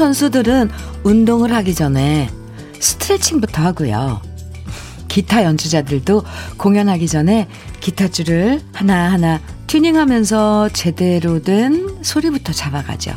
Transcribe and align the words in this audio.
운동선수들은 0.00 0.70
운동을 1.04 1.52
하기 1.52 1.74
전에 1.74 2.30
스트레칭부터 2.80 3.62
하고요. 3.62 4.22
기타 5.08 5.44
연주자들도 5.44 6.22
공연하기 6.56 7.06
전에 7.06 7.48
기타줄을 7.80 8.62
하나하나 8.72 9.40
튜닝하면서 9.66 10.70
제대로 10.72 11.42
된 11.42 11.98
소리부터 12.02 12.52
잡아가죠. 12.52 13.12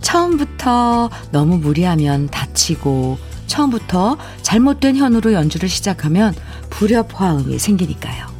처음부터 0.00 1.10
너무 1.30 1.58
무리하면 1.58 2.28
다치고 2.28 3.18
처음부터 3.46 4.16
잘못된 4.40 4.96
현으로 4.96 5.34
연주를 5.34 5.68
시작하면 5.68 6.34
불협화음이 6.70 7.58
생기니까요. 7.58 8.33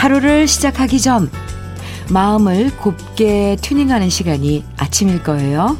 하루를 0.00 0.48
시작하기 0.48 0.98
전 0.98 1.30
마음을 2.10 2.74
곱게 2.78 3.58
튜닝하는 3.60 4.08
시간이 4.08 4.64
아침일 4.78 5.22
거예요. 5.22 5.76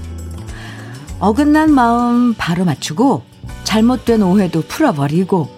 어긋난 1.21 1.73
마음 1.73 2.35
바로 2.35 2.67
맞추고 2.67 3.23
잘못된 3.65 4.23
오해도 4.23 4.61
풀어버리고 4.61 5.49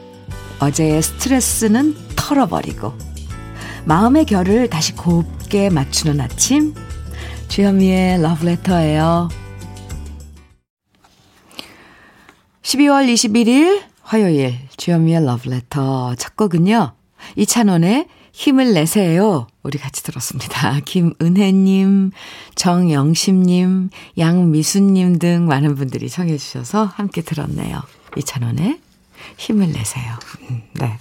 어제의 0.61 1.03
스트레스는 1.03 1.97
털어버리고 2.15 2.95
마음의 3.85 4.27
결을 4.27 4.71
다시 4.71 4.95
곱게 4.95 5.69
맞추는 5.69 6.21
아침 6.21 6.73
주현미의 7.49 8.23
러브레터예요. 8.23 9.29
12월 12.63 13.13
21일 13.13 13.83
화요일 14.03 14.55
주현미의 14.77 15.25
러브레터 15.27 16.15
첫 16.15 16.37
곡은요. 16.37 16.93
이찬원의 17.35 18.07
힘을 18.33 18.73
내세요. 18.73 19.47
우리 19.63 19.79
같이 19.79 20.03
들었습니다. 20.03 20.81
김은혜님, 20.85 22.11
정영심님, 22.55 23.91
양미수님 24.19 25.19
등 25.19 25.47
많은 25.47 25.75
분들이 25.75 26.09
청해 26.09 26.37
주셔서 26.39 26.85
함께 26.85 27.21
들었네요. 27.21 27.83
이찬원의 28.17 28.81
힘을 29.37 29.71
내세요. 29.73 30.15
음, 30.51 30.63
네. 30.75 30.99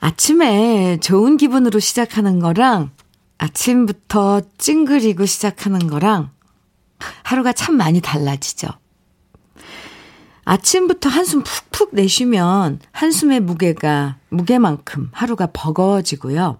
아침에 0.00 0.98
좋은 1.00 1.36
기분으로 1.36 1.78
시작하는 1.78 2.40
거랑 2.40 2.90
아침부터 3.38 4.42
찡그리고 4.58 5.26
시작하는 5.26 5.86
거랑 5.86 6.30
하루가 7.22 7.52
참 7.52 7.76
많이 7.76 8.00
달라지죠. 8.00 8.68
아침부터 10.50 11.08
한숨 11.08 11.44
푹푹 11.44 11.90
내쉬면 11.92 12.80
한숨의 12.90 13.38
무게가, 13.38 14.16
무게만큼 14.30 15.10
하루가 15.12 15.46
버거워지고요. 15.52 16.58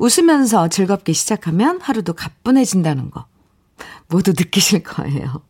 웃으면서 0.00 0.66
즐겁게 0.66 1.12
시작하면 1.12 1.80
하루도 1.80 2.14
가뿐해진다는 2.14 3.12
거 3.12 3.26
모두 4.08 4.32
느끼실 4.32 4.82
거예요. 4.82 5.42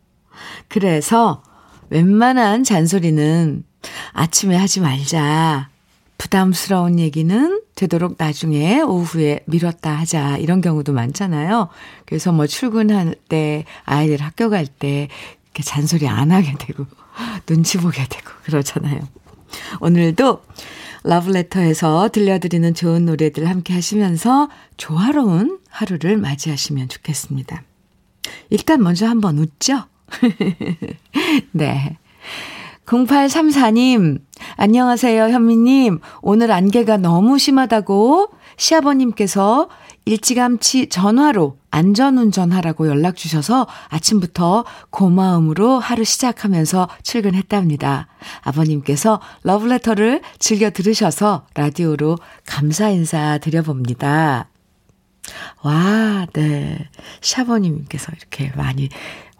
그래서 0.68 1.42
웬만한 1.88 2.64
잔소리는 2.64 3.64
아침에 4.12 4.56
하지 4.56 4.80
말자. 4.80 5.70
부담스러운 6.18 6.98
얘기는 6.98 7.62
되도록 7.76 8.16
나중에 8.18 8.82
오후에 8.82 9.40
미뤘다 9.46 9.90
하자. 9.90 10.36
이런 10.36 10.60
경우도 10.60 10.92
많잖아요. 10.92 11.70
그래서 12.04 12.30
뭐 12.30 12.46
출근할 12.46 13.14
때, 13.30 13.64
아이들 13.86 14.20
학교 14.20 14.50
갈 14.50 14.66
때, 14.66 15.08
잔소리 15.64 16.06
안 16.08 16.30
하게 16.30 16.54
되고, 16.58 16.84
눈치 17.46 17.78
보게 17.78 18.06
되고, 18.08 18.30
그러잖아요. 18.44 19.00
오늘도 19.80 20.42
러브레터에서 21.02 22.08
들려드리는 22.10 22.74
좋은 22.74 23.06
노래들 23.06 23.48
함께 23.48 23.72
하시면서 23.72 24.48
조화로운 24.76 25.58
하루를 25.68 26.16
맞이하시면 26.18 26.88
좋겠습니다. 26.88 27.62
일단 28.50 28.82
먼저 28.82 29.06
한번 29.06 29.38
웃죠? 29.38 29.84
네. 31.52 31.96
0834님, 32.86 34.20
안녕하세요, 34.56 35.28
현미님. 35.28 36.00
오늘 36.22 36.50
안개가 36.50 36.96
너무 36.96 37.38
심하다고 37.38 38.30
시아버님께서 38.56 39.68
일찌감치 40.04 40.88
전화로 40.88 41.58
안전운전하라고 41.70 42.88
연락 42.88 43.16
주셔서 43.16 43.66
아침부터 43.88 44.64
고마움으로 44.90 45.78
하루 45.78 46.04
시작하면서 46.04 46.88
출근했답니다. 47.02 48.08
아버님께서 48.42 49.20
러브레터를 49.44 50.22
즐겨 50.38 50.70
들으셔서 50.70 51.46
라디오로 51.54 52.18
감사 52.46 52.88
인사 52.88 53.38
드려봅니다. 53.38 54.48
와, 55.62 56.26
네. 56.32 56.88
시아버님께서 57.20 58.12
이렇게 58.16 58.52
많이 58.56 58.88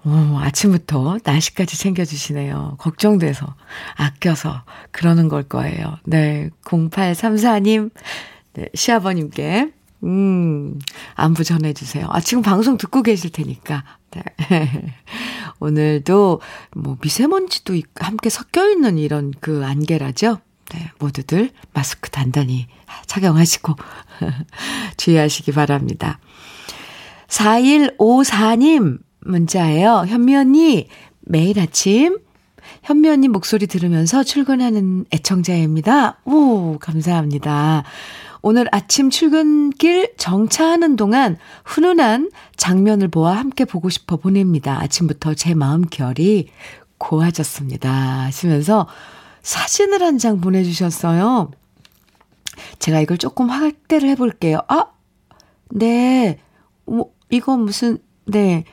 어, 0.04 0.38
아침부터 0.40 1.18
날씨까지 1.24 1.76
챙겨주시네요. 1.76 2.76
걱정돼서, 2.78 3.54
아껴서, 3.96 4.62
그러는 4.92 5.28
걸 5.28 5.42
거예요. 5.42 5.98
네, 6.04 6.48
0834님, 6.64 7.90
네, 8.54 8.66
시아버님께, 8.74 9.72
음, 10.04 10.78
안부 11.14 11.44
전해주세요. 11.44 12.06
아, 12.10 12.20
지금 12.20 12.42
방송 12.42 12.76
듣고 12.76 13.02
계실 13.02 13.30
테니까. 13.30 13.84
네. 14.10 14.22
오늘도, 15.60 16.40
뭐, 16.76 16.96
미세먼지도 17.00 17.74
함께 17.96 18.30
섞여 18.30 18.68
있는 18.68 18.98
이런 18.98 19.32
그 19.40 19.64
안개라죠? 19.64 20.38
네, 20.72 20.90
모두들 20.98 21.50
마스크 21.72 22.10
단단히 22.10 22.66
착용하시고, 23.06 23.74
주의하시기 24.96 25.52
바랍니다. 25.52 26.18
4154님, 27.28 28.98
문자예요. 29.20 30.04
현미 30.08 30.36
언니, 30.36 30.88
매일 31.20 31.60
아침 31.60 32.18
현미 32.82 33.08
언니 33.08 33.28
목소리 33.28 33.66
들으면서 33.66 34.22
출근하는 34.22 35.04
애청자입니다. 35.12 36.18
오, 36.24 36.78
감사합니다. 36.78 37.84
오늘 38.42 38.66
아침 38.72 39.10
출근길 39.10 40.14
정차하는 40.16 40.96
동안 40.96 41.36
훈훈한 41.64 42.30
장면을 42.56 43.08
보아 43.08 43.36
함께 43.36 43.64
보고 43.64 43.90
싶어 43.90 44.16
보냅니다. 44.16 44.80
아침부터 44.80 45.34
제 45.34 45.54
마음 45.54 45.82
결이 45.82 46.48
고와졌습니다. 46.98 47.90
하시면서 48.24 48.86
사진을 49.42 50.02
한 50.02 50.18
장 50.18 50.40
보내주셨어요. 50.40 51.50
제가 52.78 53.00
이걸 53.00 53.16
조금 53.18 53.48
확대를 53.48 54.08
해볼게요. 54.10 54.60
아, 54.68 54.86
네. 55.70 56.38
뭐, 56.84 57.12
이거 57.30 57.56
무슨, 57.56 57.98
네. 58.26 58.64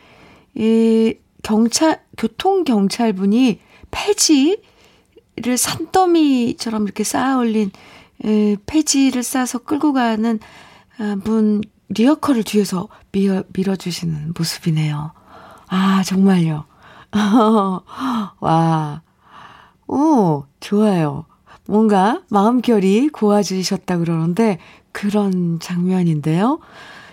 이 0.55 1.15
경찰 1.43 2.01
교통경찰분이 2.17 3.59
폐지를 3.91 5.55
산더미처럼 5.57 6.83
이렇게 6.83 7.03
쌓아 7.03 7.37
올린 7.37 7.71
에, 8.25 8.55
폐지를 8.65 9.23
싸서 9.23 9.59
끌고 9.59 9.93
가는 9.93 10.39
아, 10.99 11.17
분 11.23 11.61
리어커를 11.89 12.43
뒤에서 12.43 12.87
밀어, 13.11 13.43
밀어주시는 13.53 14.33
모습이네요. 14.37 15.11
아, 15.67 16.03
정말요. 16.03 16.65
와. 18.39 19.01
오, 19.87 20.45
좋아요. 20.59 21.25
뭔가 21.67 22.21
마음결이 22.29 23.09
고와지셨다 23.09 23.97
그러는데 23.97 24.57
그런 24.91 25.59
장면인데요. 25.59 26.59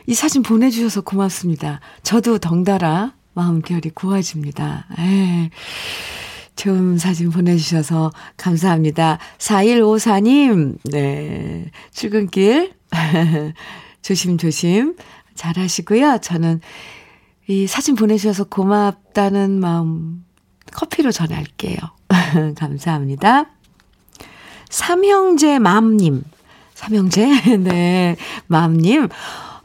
이 0.06 0.15
사진 0.15 0.43
보내주셔서 0.43 1.03
고맙습니다. 1.03 1.81
저도 2.03 2.39
덩달아 2.39 3.15
마음결이 3.35 3.91
고와집니다. 3.91 4.87
에 4.99 5.51
좋은 6.56 6.99
사진 6.99 7.31
보내주셔서 7.31 8.12
감사합니다. 8.37 9.19
4154님, 9.39 10.79
네. 10.85 11.71
출근길, 11.93 12.73
조심조심 14.03 14.97
잘 15.35 15.56
하시고요. 15.59 16.19
저는 16.23 16.61
이 17.47 17.67
사진 17.67 17.95
보내주셔서 17.95 18.45
고맙다는 18.45 19.61
마음 19.61 20.25
커피로 20.73 21.12
전할게요. 21.12 21.77
감사합니다. 22.56 23.47
삼형제 24.71 25.59
맘님. 25.59 26.23
삼형제? 26.75 27.56
네. 27.59 28.17
맘님. 28.47 29.09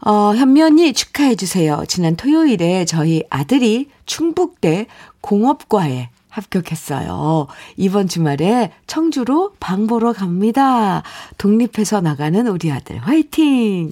어, 0.02 0.34
언니 0.64 0.94
축하해주세요. 0.94 1.84
지난 1.88 2.16
토요일에 2.16 2.86
저희 2.86 3.24
아들이 3.30 3.90
충북대 4.06 4.88
공업과에 5.22 6.10
합격했어요. 6.40 7.48
이번 7.78 8.08
주말에 8.08 8.72
청주로 8.88 9.54
방 9.60 9.88
보러 9.88 10.14
갑니다. 10.14 11.04
독립해서 11.38 12.02
나가는 12.02 12.48
우리 12.48 12.72
아들 12.72 12.98
화이팅! 12.98 13.92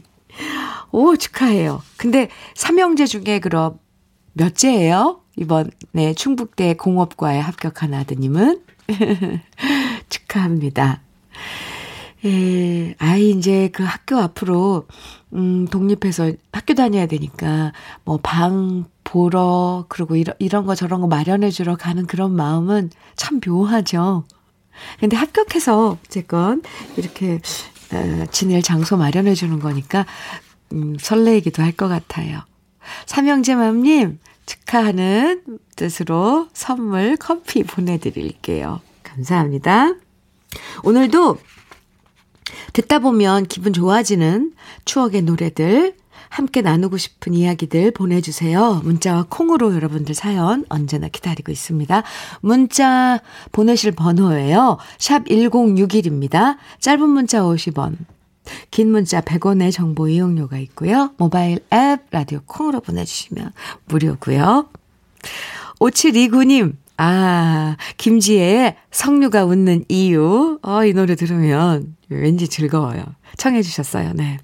오, 0.91 1.15
축하해요. 1.15 1.81
근데 1.97 2.29
삼형제 2.55 3.05
중에 3.05 3.39
그럼 3.39 3.79
몇째예요? 4.33 5.21
이번에 5.35 6.13
충북대 6.15 6.75
공업과에 6.75 7.39
합격한 7.39 7.93
아드님은? 7.93 8.61
축하합니다. 10.09 11.01
예, 12.25 12.95
아이 12.97 13.29
이제 13.29 13.69
그 13.71 13.83
학교 13.83 14.17
앞으로, 14.17 14.87
음, 15.33 15.67
독립해서 15.67 16.31
학교 16.51 16.73
다녀야 16.73 17.05
되니까, 17.05 17.73
뭐, 18.05 18.19
방 18.21 18.85
보러, 19.03 19.85
그리고 19.87 20.15
이런, 20.15 20.35
이런 20.39 20.65
거 20.65 20.73
저런 20.73 21.01
거 21.01 21.07
마련해주러 21.07 21.75
가는 21.75 22.05
그런 22.07 22.35
마음은 22.35 22.89
참 23.15 23.39
묘하죠. 23.45 24.25
근데 24.99 25.15
합격해서, 25.15 25.97
어쨌건, 26.05 26.63
이렇게, 26.97 27.39
어, 27.93 28.25
지낼 28.31 28.61
장소 28.63 28.97
마련해주는 28.97 29.59
거니까, 29.59 30.05
음, 30.73 30.97
설레이기도 30.99 31.61
할 31.61 31.71
것 31.73 31.87
같아요. 31.87 32.41
삼형제 33.05 33.55
맘님, 33.55 34.19
축하하는 34.47 35.43
뜻으로 35.75 36.47
선물 36.53 37.15
커피 37.17 37.63
보내드릴게요. 37.63 38.81
감사합니다. 39.03 39.93
오늘도 40.83 41.37
듣다 42.73 42.99
보면 42.99 43.45
기분 43.47 43.73
좋아지는 43.73 44.53
추억의 44.85 45.23
노래들, 45.23 45.95
함께 46.29 46.61
나누고 46.61 46.97
싶은 46.97 47.33
이야기들 47.33 47.91
보내주세요. 47.91 48.81
문자와 48.83 49.27
콩으로 49.29 49.73
여러분들 49.73 50.13
사연 50.13 50.65
언제나 50.69 51.07
기다리고 51.07 51.51
있습니다. 51.51 52.03
문자 52.41 53.21
보내실 53.51 53.93
번호예요. 53.93 54.77
샵 54.97 55.25
1061입니다. 55.25 56.57
짧은 56.79 57.09
문자 57.09 57.41
50원, 57.41 57.95
긴 58.71 58.91
문자 58.91 59.21
100원의 59.21 59.71
정보 59.71 60.07
이용료가 60.07 60.57
있고요. 60.59 61.11
모바일 61.17 61.59
앱 61.73 62.01
라디오 62.11 62.41
콩으로 62.45 62.81
보내주시면 62.81 63.51
무료고요. 63.85 64.69
5729님, 65.79 66.75
아, 66.97 67.77
김지혜의 67.97 68.75
성류가 68.91 69.45
웃는 69.45 69.85
이유. 69.87 70.59
어, 70.63 70.83
이 70.85 70.93
노래 70.93 71.15
들으면 71.15 71.95
왠지 72.09 72.47
즐거워요. 72.47 73.03
청해주셨어요. 73.37 74.13
네. 74.15 74.39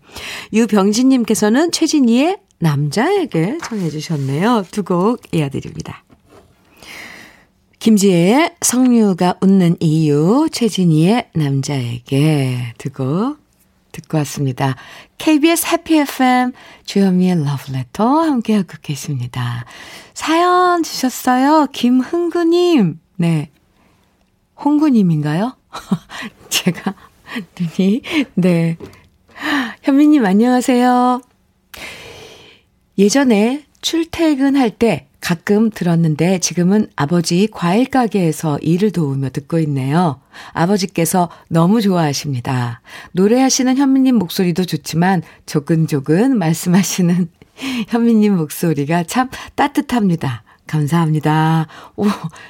유병진님께서는 0.54 1.72
최진희의 1.72 2.38
남자에게 2.60 3.58
청해주셨네요. 3.64 4.66
두 4.72 4.84
곡 4.84 5.22
이어드립니다. 5.34 6.04
김지혜의 7.80 8.56
성류가 8.62 9.36
웃는 9.42 9.76
이유, 9.82 10.48
최진희의 10.52 11.30
남자에게 11.36 12.74
두 12.78 12.90
곡 12.92 13.43
듣고 13.94 14.18
왔습니다. 14.20 14.76
KBS 15.18 15.68
해피 15.68 16.00
FM 16.00 16.52
주현미의 16.86 17.46
러브레터 17.46 18.06
함께하고 18.06 18.74
계십니다. 18.82 19.66
사연 20.14 20.84
주셨어요. 20.84 21.68
김흥구님. 21.72 23.00
네. 23.16 23.50
홍구님인가요? 24.64 25.56
제가 26.50 26.94
눈이, 27.60 28.02
네. 28.36 28.78
현미님 29.84 30.26
안녕하세요. 30.26 31.22
예전에 32.98 33.66
출퇴근할 33.82 34.72
때 34.72 35.08
가끔 35.24 35.70
들었는데 35.70 36.40
지금은 36.40 36.88
아버지 36.98 37.48
과일 37.50 37.86
가게에서 37.86 38.60
일을 38.60 38.92
도우며 38.92 39.30
듣고 39.30 39.58
있네요. 39.60 40.20
아버지께서 40.52 41.30
너무 41.48 41.80
좋아하십니다. 41.80 42.82
노래하시는 43.14 43.78
현미님 43.78 44.16
목소리도 44.16 44.66
좋지만 44.66 45.22
조근조근 45.46 46.38
말씀하시는 46.38 47.30
현미님 47.88 48.36
목소리가 48.36 49.04
참 49.04 49.30
따뜻합니다. 49.56 50.44
감사합니다. 50.68 51.68
오, 51.96 52.06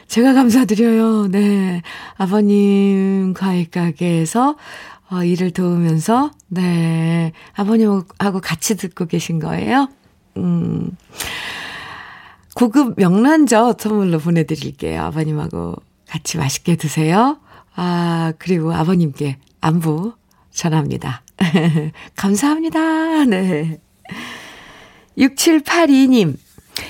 제가 0.07 0.33
감사드려요. 0.33 1.27
네. 1.27 1.83
아버님 2.17 3.35
과일 3.35 3.69
가게에서 3.69 4.55
어, 5.11 5.23
일을 5.23 5.51
도우면서, 5.51 6.31
네. 6.47 7.33
아버님하고 7.53 8.41
같이 8.41 8.75
듣고 8.77 9.05
계신 9.05 9.37
거예요? 9.37 9.89
음. 10.37 10.89
고급 12.55 12.95
명란젓 12.97 13.81
선물로 13.81 14.19
보내드릴게요. 14.19 15.01
아버님하고 15.03 15.75
같이 16.07 16.38
맛있게 16.38 16.75
드세요. 16.75 17.39
아, 17.75 18.33
그리고 18.38 18.73
아버님께 18.73 19.38
안부 19.61 20.13
전합니다. 20.51 21.23
감사합니다. 22.15 23.25
네. 23.25 23.79
6782님, 25.17 26.38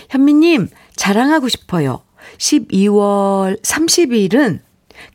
현미님, 0.10 0.70
자랑하고 0.96 1.48
싶어요. 1.50 2.02
12월 2.38 3.62
30일은 3.62 4.60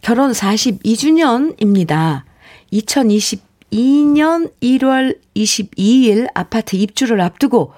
결혼 0.00 0.32
42주년입니다. 0.32 2.22
2022년 2.72 4.52
1월 4.62 5.18
22일 5.34 6.28
아파트 6.34 6.76
입주를 6.76 7.20
앞두고 7.20 7.72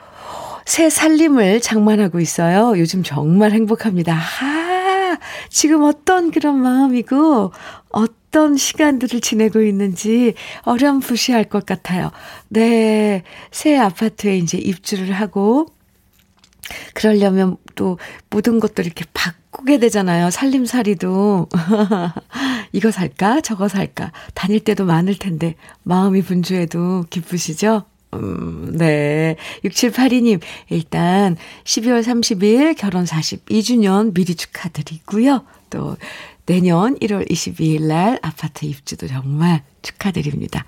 새 0.70 0.88
살림을 0.88 1.61
장만하고 1.61 2.20
있어요. 2.20 2.78
요즘 2.78 3.02
정말 3.02 3.50
행복합니다. 3.50 4.14
아, 4.14 5.19
지금 5.49 5.82
어떤 5.82 6.31
그런 6.31 6.58
마음이고, 6.62 7.52
어떤 7.88 8.56
시간들을 8.56 9.20
지내고 9.20 9.62
있는지 9.62 10.34
어렴풋이 10.62 11.34
알 11.34 11.49
것 11.49 11.67
같아요. 11.67 12.12
네. 12.50 13.25
새 13.50 13.76
아파트에 13.76 14.38
이제 14.38 14.58
입주를 14.58 15.11
하고, 15.11 15.67
그러려면 16.94 17.56
또 17.75 17.99
모든 18.31 18.61
것들 18.61 18.87
이렇게 18.87 19.05
바꾸게 19.12 19.81
되잖아요. 19.81 20.31
살림살이도. 20.31 21.49
이거 22.70 22.93
살까? 22.93 23.40
저거 23.40 23.67
살까? 23.67 24.12
다닐 24.34 24.61
때도 24.61 24.84
많을 24.84 25.19
텐데, 25.19 25.56
마음이 25.82 26.22
분주해도 26.22 27.06
기쁘시죠? 27.11 27.87
음, 28.14 28.76
네. 28.76 29.36
6782님, 29.64 30.40
일단 30.68 31.36
12월 31.64 32.02
30일 32.02 32.76
결혼 32.76 33.04
42주년 33.04 34.12
미리 34.14 34.34
축하드리고요. 34.34 35.44
또 35.70 35.96
내년 36.46 36.96
1월 36.98 37.30
22일 37.30 37.82
날 37.82 38.18
아파트 38.22 38.64
입주도 38.64 39.06
정말 39.06 39.62
축하드립니다. 39.82 40.64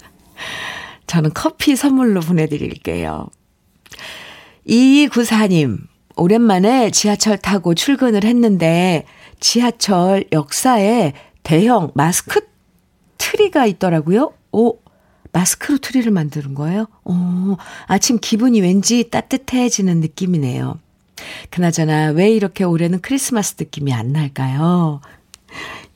저는 1.06 1.30
커피 1.34 1.74
선물로 1.74 2.20
보내드릴게요. 2.20 3.26
2294님, 4.68 5.78
오랜만에 6.16 6.90
지하철 6.90 7.38
타고 7.38 7.74
출근을 7.74 8.24
했는데 8.24 9.04
지하철 9.40 10.24
역사에 10.30 11.12
대형 11.42 11.90
마스크 11.94 12.40
트리가 13.18 13.66
있더라고요. 13.66 14.32
오, 14.52 14.78
마스크로 15.32 15.78
트리를 15.78 16.10
만드는 16.12 16.54
거예요? 16.54 16.86
어, 17.04 17.56
아침 17.86 18.18
기분이 18.20 18.60
왠지 18.60 19.08
따뜻해지는 19.08 20.00
느낌이네요. 20.00 20.78
그나저나 21.50 22.08
왜 22.10 22.30
이렇게 22.30 22.64
올해는 22.64 23.00
크리스마스 23.00 23.56
느낌이 23.58 23.92
안 23.92 24.12
날까요? 24.12 25.00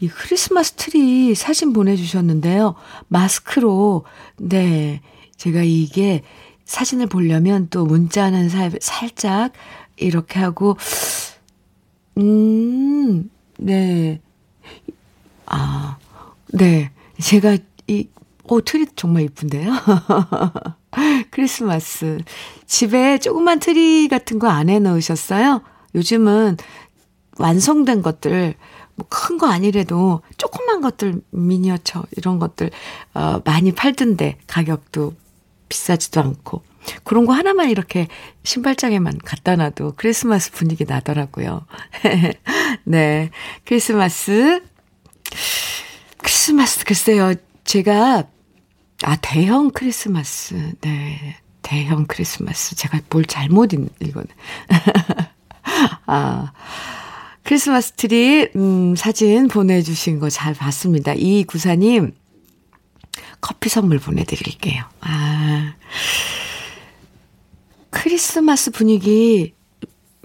이 0.01 0.09
크리스마스 0.09 0.73
트리 0.73 1.35
사진 1.35 1.73
보내주셨는데요. 1.73 2.75
마스크로, 3.09 4.05
네. 4.37 5.01
제가 5.37 5.63
이게 5.63 6.23
사진을 6.65 7.07
보려면 7.07 7.69
또 7.71 7.85
문자는 7.85 8.49
살, 8.49 8.73
살짝 8.81 9.53
이렇게 9.97 10.41
하고, 10.41 10.77
음, 12.19 13.31
네. 13.59 14.21
아, 15.47 15.99
네. 16.53 16.91
제가 17.21 17.57
이 17.87 18.09
오, 18.49 18.61
트리 18.61 18.87
정말 18.95 19.23
이쁜데요? 19.25 19.73
크리스마스. 21.31 22.19
집에 22.67 23.19
조그만 23.19 23.59
트리 23.59 24.09
같은 24.09 24.39
거 24.39 24.54
안 24.54 24.64
해 24.64 24.79
놓으셨어요? 24.79 25.63
요즘은 25.95 26.57
완성된 27.39 28.03
것들, 28.03 28.55
뭐 28.95 29.07
큰 29.11 29.39
거 29.39 29.49
아니래도 29.49 30.23
조그만 30.39 30.81
것들, 30.81 31.21
미니어처, 31.31 32.05
이런 32.17 32.39
것들, 32.39 32.71
어, 33.15 33.41
많이 33.45 33.73
팔던데, 33.73 34.39
가격도 34.47 35.15
비싸지도 35.69 36.21
않고. 36.21 36.63
그런 37.03 37.27
거 37.27 37.33
하나만 37.33 37.69
이렇게 37.69 38.07
신발장에만 38.45 39.19
갖다 39.25 39.57
놔도 39.57 39.95
크리스마스 39.97 40.53
분위기 40.53 40.85
나더라고요. 40.85 41.67
네. 42.85 43.31
크리스마스. 43.65 44.63
크리스마스, 46.19 46.85
글쎄요. 46.85 47.35
제가 47.65 48.25
아, 49.07 49.15
대형 49.23 49.71
크리스마스. 49.71 50.73
네. 50.81 51.37
대형 51.63 52.07
크리스마스. 52.07 52.75
제가 52.75 52.99
뭘 53.09 53.25
잘못 53.25 53.73
읽었네. 53.73 54.27
아, 56.07 56.53
크리스마스 57.45 57.93
트리, 57.93 58.49
음, 58.57 58.97
사진 58.97 59.47
보내주신 59.47 60.19
거 60.19 60.29
잘 60.29 60.55
봤습니다. 60.55 61.13
이 61.15 61.45
구사님, 61.45 62.17
커피 63.41 63.69
선물 63.69 64.01
보내드릴게요. 64.01 64.83
아, 65.03 65.75
크리스마스 67.91 68.73
분위기, 68.73 69.55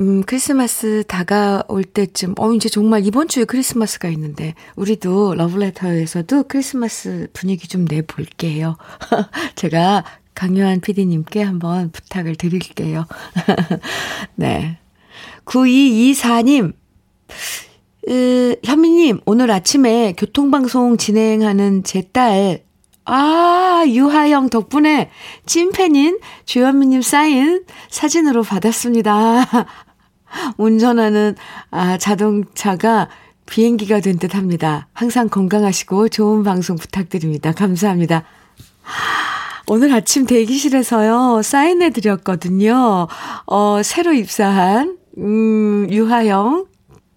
음, 0.02 0.24
크리스마스 0.24 1.04
다가올 1.08 1.84
때쯤, 1.84 2.34
어, 2.40 2.52
이제 2.54 2.70
정말 2.70 3.06
이번 3.06 3.28
주에 3.28 3.46
크리스마스가 3.46 4.08
있는데, 4.10 4.56
우리도 4.76 5.36
러브레터에서도 5.36 6.46
크리스마스 6.48 7.28
분위기 7.34 7.68
좀 7.68 7.86
내볼게요. 7.86 8.78
제가 9.54 10.04
강요한 10.34 10.82
PD님께 10.82 11.44
한번 11.44 11.92
부탁을 11.92 12.36
드릴게요. 12.36 13.06
네. 14.34 14.80
9224님, 15.46 16.74
으, 18.10 18.56
현미님, 18.64 19.20
오늘 19.28 19.52
아침에 19.52 20.16
교통방송 20.18 20.98
진행하는 20.98 21.84
제 21.84 22.02
딸, 22.12 22.64
아, 23.06 23.84
유하영 23.88 24.50
덕분에 24.50 25.12
찐팬인 25.46 26.20
주현미님 26.46 27.04
사인 27.04 27.66
사진으로 27.90 28.42
받았습니다. 28.42 29.46
운전하는 30.58 31.36
아, 31.72 31.98
자동차가 31.98 33.10
비행기가 33.48 34.00
된 34.00 34.18
듯 34.18 34.36
합니다. 34.36 34.88
항상 34.94 35.28
건강하시고 35.30 36.10
좋은 36.10 36.44
방송 36.44 36.76
부탁드립니다. 36.78 37.52
감사합니다. 37.52 38.24
오늘 39.68 39.94
아침 39.94 40.26
대기실에서요, 40.26 41.42
사인해 41.44 41.90
드렸거든요. 41.92 43.08
어, 43.46 43.82
새로 43.84 44.14
입사한, 44.14 44.98
음, 45.18 45.88
유하영 45.90 46.66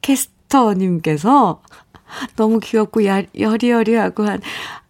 캐스터님께서 0.03 1.63
너무 2.37 2.61
귀엽고 2.61 3.05
야, 3.07 3.23
여리여리하고 3.39 4.27
한 4.27 4.41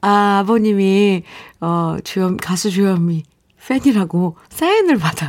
아, 0.00 0.40
아버님이 0.42 1.22
어 1.60 1.96
주현 2.04 2.36
가수 2.36 2.70
주현미 2.70 3.22
팬이라고 3.66 4.36
사인을 4.50 4.98
받아 4.98 5.28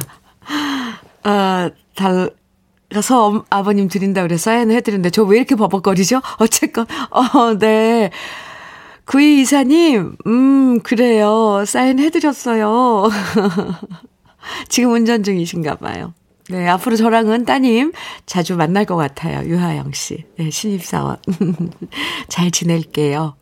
아 1.23 1.69
달 1.95 2.29
가서 2.93 3.43
아버님 3.49 3.87
드린다 3.87 4.21
그래 4.21 4.37
사인을 4.37 4.75
해드렸는데 4.75 5.09
저 5.09 5.23
왜 5.25 5.37
이렇게 5.37 5.55
버벅거리죠? 5.55 6.21
어쨌건 6.39 6.85
어 7.09 7.57
네. 7.57 8.11
구이 9.05 9.41
이사님, 9.41 10.15
음, 10.25 10.79
그래요. 10.81 11.63
사인 11.67 11.99
해드렸어요. 11.99 13.07
지금 14.67 14.93
운전 14.93 15.21
중이신가 15.23 15.75
봐요. 15.75 16.13
네, 16.49 16.67
앞으로 16.67 16.95
저랑은 16.95 17.45
따님 17.45 17.91
자주 18.25 18.55
만날 18.55 18.85
것 18.85 18.95
같아요. 18.95 19.47
유하영 19.47 19.91
씨. 19.93 20.25
네, 20.37 20.49
신입사원. 20.49 21.17
잘 22.29 22.49
지낼게요. 22.51 23.35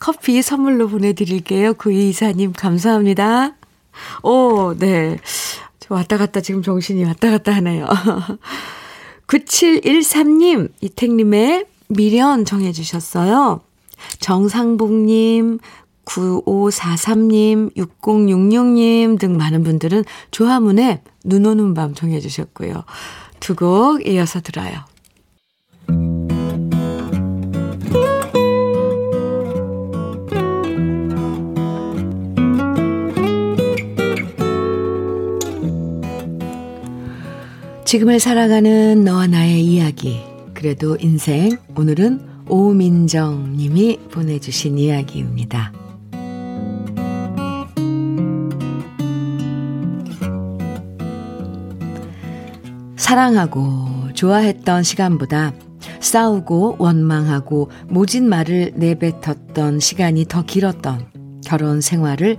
커피 0.00 0.42
선물로 0.42 0.88
보내드릴게요. 0.88 1.74
구이사님, 1.74 2.52
감사합니다. 2.52 3.52
오, 4.24 4.74
네. 4.76 5.18
저 5.86 5.94
왔다 5.94 6.16
갔다 6.16 6.40
지금 6.40 6.62
정신이 6.62 7.04
왔다 7.04 7.30
갔다 7.30 7.52
하네요. 7.56 7.86
9713님, 9.28 10.70
이택님의 10.80 11.66
미련 11.88 12.44
정해주셨어요. 12.46 13.60
정상복님, 14.20 15.58
9543님, 16.06 17.74
6066님 17.76 19.18
등 19.18 19.36
많은 19.36 19.62
분들은 19.62 20.04
조화문에 20.30 21.02
눈 21.24 21.44
오는 21.46 21.74
밤 21.74 21.94
정해 21.94 22.20
주셨고요. 22.20 22.84
두 23.40 23.54
곡 23.54 24.06
이어서 24.06 24.40
들어요. 24.40 24.72
지금을 37.94 38.18
살아가는 38.18 39.04
너와 39.04 39.28
나의 39.28 39.64
이야기. 39.64 40.20
그래도 40.52 40.96
인생. 40.96 41.56
오늘은 41.76 42.48
오민정 42.48 43.52
님이 43.56 44.00
보내주신 44.10 44.78
이야기입니다. 44.78 45.72
사랑하고 52.96 54.12
좋아했던 54.12 54.82
시간보다 54.82 55.54
싸우고 56.00 56.74
원망하고 56.80 57.70
모진 57.86 58.28
말을 58.28 58.72
내뱉었던 58.74 59.78
시간이 59.78 60.24
더 60.24 60.44
길었던 60.44 61.12
결혼 61.46 61.80
생활을 61.80 62.38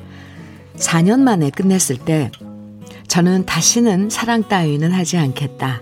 4년 0.75 1.21
만에 1.21 1.49
끝냈을 1.49 1.95
때 1.95 2.29
저는 3.15 3.45
다시는 3.45 4.09
사랑 4.09 4.43
따위는 4.43 4.91
하지 4.91 5.15
않겠다. 5.15 5.81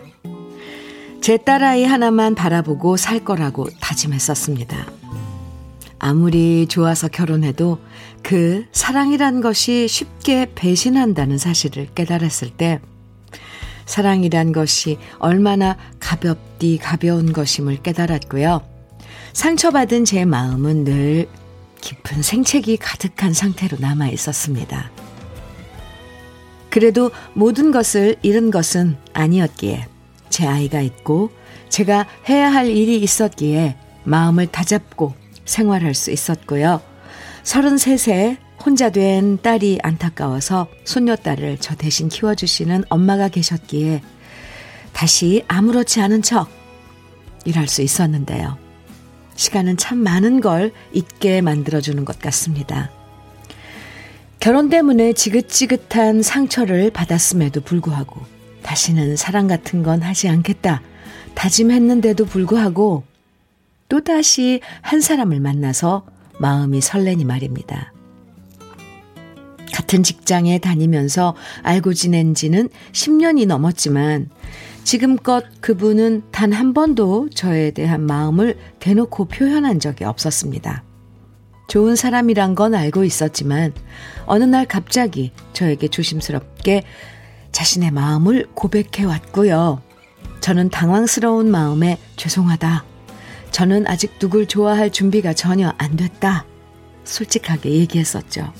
제 1.19 1.35
딸아이 1.35 1.83
하나만 1.83 2.35
바라보고 2.35 2.95
살 2.95 3.25
거라고 3.25 3.67
다짐했었습니다. 3.81 4.85
아무리 5.97 6.67
좋아서 6.67 7.07
결혼해도 7.07 7.79
그 8.21 8.65
사랑이란 8.71 9.41
것이 9.41 9.87
쉽게 9.87 10.51
배신한다는 10.53 11.39
사실을 11.39 11.87
깨달았을 11.95 12.51
때 12.51 12.79
사랑이란 13.87 14.51
것이 14.51 14.99
얼마나 15.17 15.75
가볍디 15.99 16.77
가벼운 16.77 17.33
것임을 17.33 17.77
깨달았고요. 17.77 18.61
상처받은 19.33 20.05
제 20.05 20.23
마음은 20.25 20.83
늘 20.83 21.27
깊은 21.81 22.21
생책이 22.21 22.77
가득한 22.77 23.33
상태로 23.33 23.77
남아 23.79 24.09
있었습니다. 24.09 24.91
그래도 26.73 27.11
모든 27.35 27.69
것을 27.69 28.15
잃은 28.23 28.49
것은 28.49 28.97
아니었기에 29.13 29.85
제 30.31 30.47
아이가 30.47 30.81
있고 30.81 31.29
제가 31.69 32.07
해야 32.27 32.51
할 32.51 32.65
일이 32.65 32.97
있었기에 32.97 33.77
마음을 34.05 34.47
다잡고 34.47 35.13
생활할 35.45 35.93
수 35.93 36.09
있었고요. 36.09 36.81
33세 37.43 38.37
혼자 38.65 38.89
된 38.89 39.39
딸이 39.39 39.81
안타까워서 39.83 40.65
손녀딸을 40.83 41.59
저 41.59 41.75
대신 41.75 42.09
키워주시는 42.09 42.85
엄마가 42.89 43.27
계셨기에 43.27 44.01
다시 44.93 45.43
아무렇지 45.47 46.01
않은 46.01 46.23
척 46.23 46.49
일할 47.45 47.67
수 47.67 47.83
있었는데요. 47.83 48.57
시간은 49.35 49.77
참 49.77 49.99
많은 49.99 50.41
걸 50.41 50.71
잊게 50.91 51.41
만들어주는 51.41 52.03
것 52.03 52.17
같습니다. 52.17 52.89
결혼 54.39 54.69
때문에 54.69 55.13
지긋지긋한 55.13 56.21
상처를 56.21 56.91
받았음에도 56.91 57.61
불구하고 57.61 58.19
다시는 58.61 59.15
사랑 59.15 59.47
같은 59.47 59.83
건 59.83 60.01
하지 60.01 60.27
않겠다 60.27 60.81
다짐했는데도 61.35 62.25
불구하고 62.25 63.03
또다시 63.89 64.59
한 64.81 65.01
사람을 65.01 65.39
만나서 65.39 66.05
마음이 66.39 66.81
설레니 66.81 67.25
말입니다. 67.25 67.93
같은 69.73 70.03
직장에 70.03 70.59
다니면서 70.59 71.35
알고 71.63 71.93
지낸 71.93 72.35
지는 72.35 72.69
10년이 72.91 73.47
넘었지만 73.47 74.29
지금껏 74.83 75.43
그분은 75.61 76.23
단 76.31 76.53
한 76.53 76.73
번도 76.73 77.29
저에 77.29 77.71
대한 77.71 78.01
마음을 78.01 78.57
대놓고 78.79 79.25
표현한 79.25 79.79
적이 79.79 80.05
없었습니다. 80.05 80.83
좋은 81.67 81.95
사람이란 81.95 82.55
건 82.55 82.75
알고 82.75 83.03
있었지만 83.03 83.73
어느 84.25 84.43
날 84.43 84.65
갑자기 84.65 85.31
저에게 85.53 85.87
조심스럽게 85.87 86.83
자신의 87.51 87.91
마음을 87.91 88.47
고백해 88.53 89.05
왔고요. 89.05 89.81
저는 90.39 90.69
당황스러운 90.69 91.49
마음에 91.49 91.97
죄송하다. 92.15 92.83
저는 93.51 93.87
아직 93.87 94.17
누굴 94.19 94.47
좋아할 94.47 94.91
준비가 94.91 95.33
전혀 95.33 95.73
안 95.77 95.95
됐다. 95.95 96.45
솔직하게 97.03 97.69
얘기했었죠. 97.69 98.51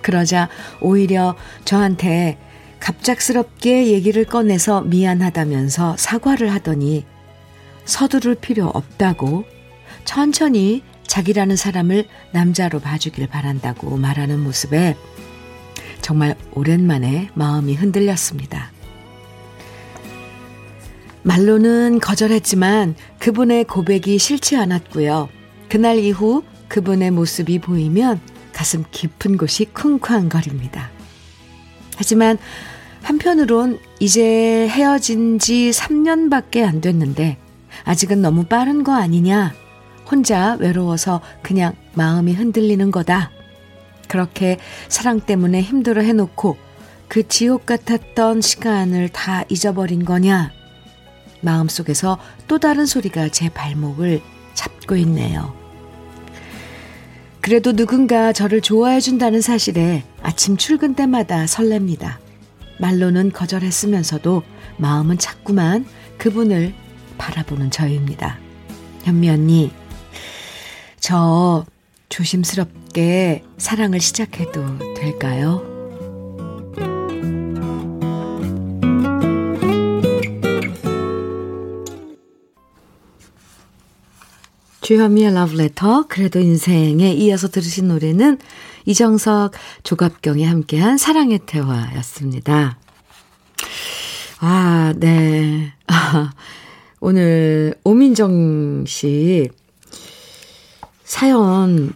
그러자 0.00 0.48
오히려 0.80 1.34
저한테 1.64 2.38
갑작스럽게 2.78 3.88
얘기를 3.88 4.24
꺼내서 4.24 4.82
미안하다면서 4.82 5.96
사과를 5.98 6.52
하더니 6.52 7.04
서두를 7.86 8.34
필요 8.34 8.66
없다고 8.68 9.44
천천히 10.04 10.82
자기라는 11.14 11.54
사람을 11.54 12.08
남자로 12.32 12.80
봐주길 12.80 13.28
바란다고 13.28 13.96
말하는 13.96 14.40
모습에 14.40 14.96
정말 16.02 16.34
오랜만에 16.50 17.30
마음이 17.34 17.76
흔들렸습니다. 17.76 18.72
말로는 21.22 22.00
거절했지만 22.00 22.96
그분의 23.20 23.62
고백이 23.62 24.18
싫지 24.18 24.56
않았고요. 24.56 25.28
그날 25.68 25.98
이후 25.98 26.42
그분의 26.66 27.12
모습이 27.12 27.60
보이면 27.60 28.20
가슴 28.52 28.82
깊은 28.90 29.36
곳이 29.36 29.66
쿵쾅거립니다. 29.66 30.90
하지만 31.96 32.38
한편으론 33.02 33.78
이제 34.00 34.66
헤어진 34.68 35.38
지 35.38 35.70
3년밖에 35.70 36.64
안 36.64 36.80
됐는데 36.80 37.38
아직은 37.84 38.20
너무 38.20 38.46
빠른 38.46 38.82
거 38.82 38.94
아니냐? 38.94 39.54
혼자 40.10 40.54
외로워서 40.54 41.20
그냥 41.42 41.74
마음이 41.94 42.32
흔들리는 42.32 42.90
거다. 42.90 43.30
그렇게 44.08 44.58
사랑 44.88 45.20
때문에 45.20 45.60
힘들어 45.62 46.02
해놓고 46.02 46.56
그 47.08 47.26
지옥 47.28 47.66
같았던 47.66 48.40
시간을 48.40 49.08
다 49.08 49.44
잊어버린 49.48 50.04
거냐? 50.04 50.52
마음속에서 51.40 52.18
또 52.48 52.58
다른 52.58 52.86
소리가 52.86 53.28
제 53.28 53.48
발목을 53.48 54.20
잡고 54.54 54.96
있네요. 54.96 55.54
그래도 57.40 57.74
누군가 57.74 58.32
저를 58.32 58.62
좋아해 58.62 59.00
준다는 59.00 59.42
사실에 59.42 60.02
아침 60.22 60.56
출근 60.56 60.94
때마다 60.94 61.44
설렙니다. 61.44 62.16
말로는 62.78 63.32
거절했으면서도 63.32 64.42
마음은 64.78 65.18
자꾸만 65.18 65.84
그분을 66.16 66.74
바라보는 67.18 67.70
저입니다. 67.70 68.38
현미 69.04 69.28
언니, 69.28 69.70
저 71.06 71.66
조심스럽게 72.08 73.44
사랑을 73.58 74.00
시작해도 74.00 74.94
될까요? 74.94 75.62
주현미의 84.80 85.34
러브레터, 85.34 86.06
그래도 86.08 86.40
인생에 86.40 87.12
이어서 87.12 87.48
들으신 87.48 87.88
노래는 87.88 88.38
이정석, 88.86 89.52
조갑경이 89.82 90.42
함께한 90.46 90.96
사랑의 90.96 91.40
태화였습니다. 91.44 92.78
아, 94.40 94.94
네. 94.96 95.74
아, 95.86 96.32
오늘 97.00 97.74
오민정 97.84 98.86
씨 98.86 99.50
사연 101.14 101.92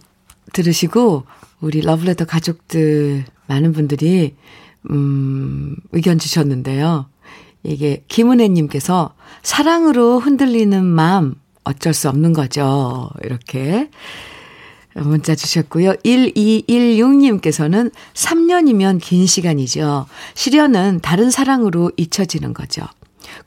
들으시고 0.53 1.25
우리 1.59 1.81
러브레터 1.81 2.23
가족들 2.23 3.25
많은 3.47 3.73
분들이 3.73 4.37
음, 4.89 5.75
의견 5.91 6.19
주셨는데요. 6.19 7.09
이게 7.63 8.05
김은혜님께서 8.07 9.13
사랑으로 9.43 10.19
흔들리는 10.21 10.85
마음 10.85 11.35
어쩔 11.65 11.93
수 11.93 12.07
없는 12.07 12.31
거죠. 12.31 13.09
이렇게 13.25 13.89
문자 14.95 15.35
주셨고요. 15.35 15.95
1216님께서는 15.95 17.91
3년이면 18.13 19.01
긴 19.01 19.27
시간이죠. 19.27 20.05
시련은 20.33 21.01
다른 21.01 21.29
사랑으로 21.29 21.91
잊혀지는 21.97 22.53
거죠. 22.53 22.85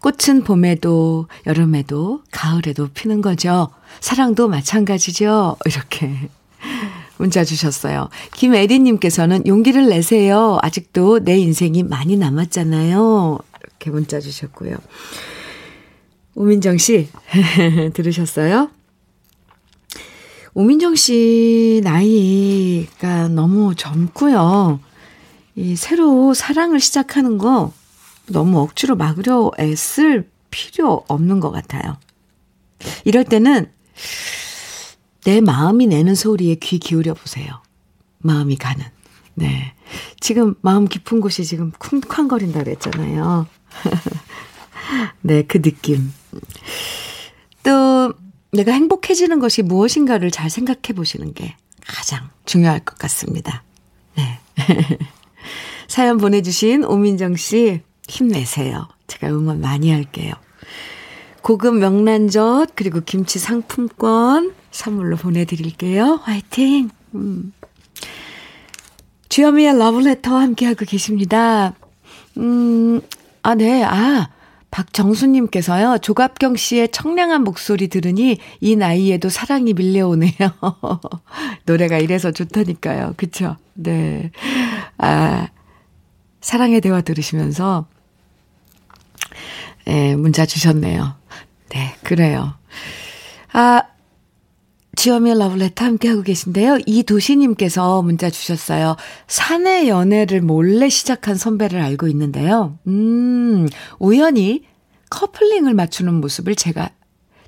꽃은 0.01 0.45
봄에도 0.45 1.27
여름에도 1.47 2.23
가을에도 2.31 2.89
피는 2.89 3.23
거죠. 3.23 3.71
사랑도 4.01 4.49
마찬가지죠. 4.49 5.57
이렇게 5.67 6.29
문자 7.19 7.45
주셨어요. 7.45 8.09
김애리님께서는 8.35 9.47
용기를 9.47 9.89
내세요. 9.89 10.59
아직도 10.63 11.21
내 11.21 11.39
인생이 11.39 11.85
많이 11.85 12.17
남았잖아요. 12.17 13.39
이렇게 13.63 13.91
문자 13.91 14.19
주셨고요. 14.21 14.77
오민정 16.35 16.79
씨, 16.79 17.09
들으셨어요? 17.95 18.71
오민정 20.55 20.97
씨 20.97 21.81
나이가 21.85 23.29
너무 23.29 23.75
젊고요. 23.75 24.81
이 25.55 25.77
새로 25.77 26.35
사랑을 26.35 26.81
시작하는 26.81 27.39
거 27.39 27.73
너무 28.27 28.61
억지로 28.61 28.97
막으려 28.97 29.51
애쓸 29.59 30.31
필요 30.51 31.05
없는 31.09 31.41
것 31.41 31.51
같아요. 31.51 31.97
이럴 33.05 33.25
때는 33.25 33.71
내 35.25 35.41
마음이 35.41 35.87
내는 35.87 36.15
소리에 36.15 36.57
귀 36.57 36.79
기울여 36.79 37.15
보세요. 37.15 37.63
마음이 38.19 38.57
가는. 38.57 38.85
네. 39.35 39.75
지금 40.21 40.55
마음 40.61 40.89
깊은 40.89 41.21
곳이 41.21 41.45
지금 41.45 41.73
쿵쾅거린다 41.79 42.65
그랬잖아요. 42.65 43.47
네, 45.23 45.43
그 45.43 45.63
느낌. 45.63 46.13
또 47.63 48.13
내가 48.53 48.73
행복해지는 48.73 49.41
것이 49.41 49.63
무엇인가를 49.63 50.31
잘 50.31 50.51
생각해 50.51 50.95
보시는 50.95 51.35
게 51.35 51.57
가장 51.87 52.29
중요할 52.45 52.81
것 52.81 52.99
같습니다. 52.99 53.65
네. 54.17 54.39
사연 55.89 56.19
보내주신 56.19 56.85
오민정 56.85 57.37
씨, 57.37 57.83
힘내세요. 58.13 58.89
제가 59.07 59.29
응원 59.29 59.61
많이 59.63 59.91
할게요. 59.91 60.35
고급 61.41 61.77
명란젓, 61.77 62.73
그리고 62.75 63.01
김치 63.01 63.39
상품권 63.39 64.53
선물로 64.71 65.17
보내드릴게요. 65.17 66.21
화이팅! 66.23 66.91
음. 67.15 67.53
주여미의 69.29 69.79
러브레터 69.79 70.37
함께하고 70.37 70.85
계십니다. 70.85 71.75
음, 72.37 73.01
아, 73.43 73.55
네, 73.55 73.83
아. 73.83 74.29
박정수님께서요, 74.71 75.99
조갑경 75.99 76.57
씨의 76.57 76.89
청량한 76.93 77.45
목소리 77.45 77.89
들으니 77.89 78.39
이 78.61 78.75
나이에도 78.75 79.29
사랑이 79.29 79.75
밀려오네요. 79.75 80.33
노래가 81.67 81.99
이래서 81.99 82.31
좋다니까요. 82.31 83.13
그쵸? 83.19 83.57
네. 83.75 84.31
아, 84.97 85.49
사랑의 86.41 86.81
대화 86.81 87.03
들으시면서, 87.03 87.87
예, 89.89 90.15
문자 90.15 90.47
주셨네요. 90.47 91.15
네, 91.71 91.95
그래요. 92.03 92.55
아, 93.53 93.83
지어미의 94.95 95.39
러브레터 95.39 95.85
함께하고 95.85 96.23
계신데요. 96.23 96.81
이도시님께서 96.87 98.03
문자 98.03 98.31
주셨어요. 98.31 98.97
사내 99.27 99.89
연애를 99.89 100.43
몰래 100.43 100.89
시작한 100.89 101.35
선배를 101.35 101.81
알고 101.81 102.09
있는데요. 102.09 102.79
음, 102.87 103.69
우연히 103.99 104.65
커플링을 105.11 105.75
맞추는 105.75 106.15
모습을 106.15 106.55
제가, 106.55 106.91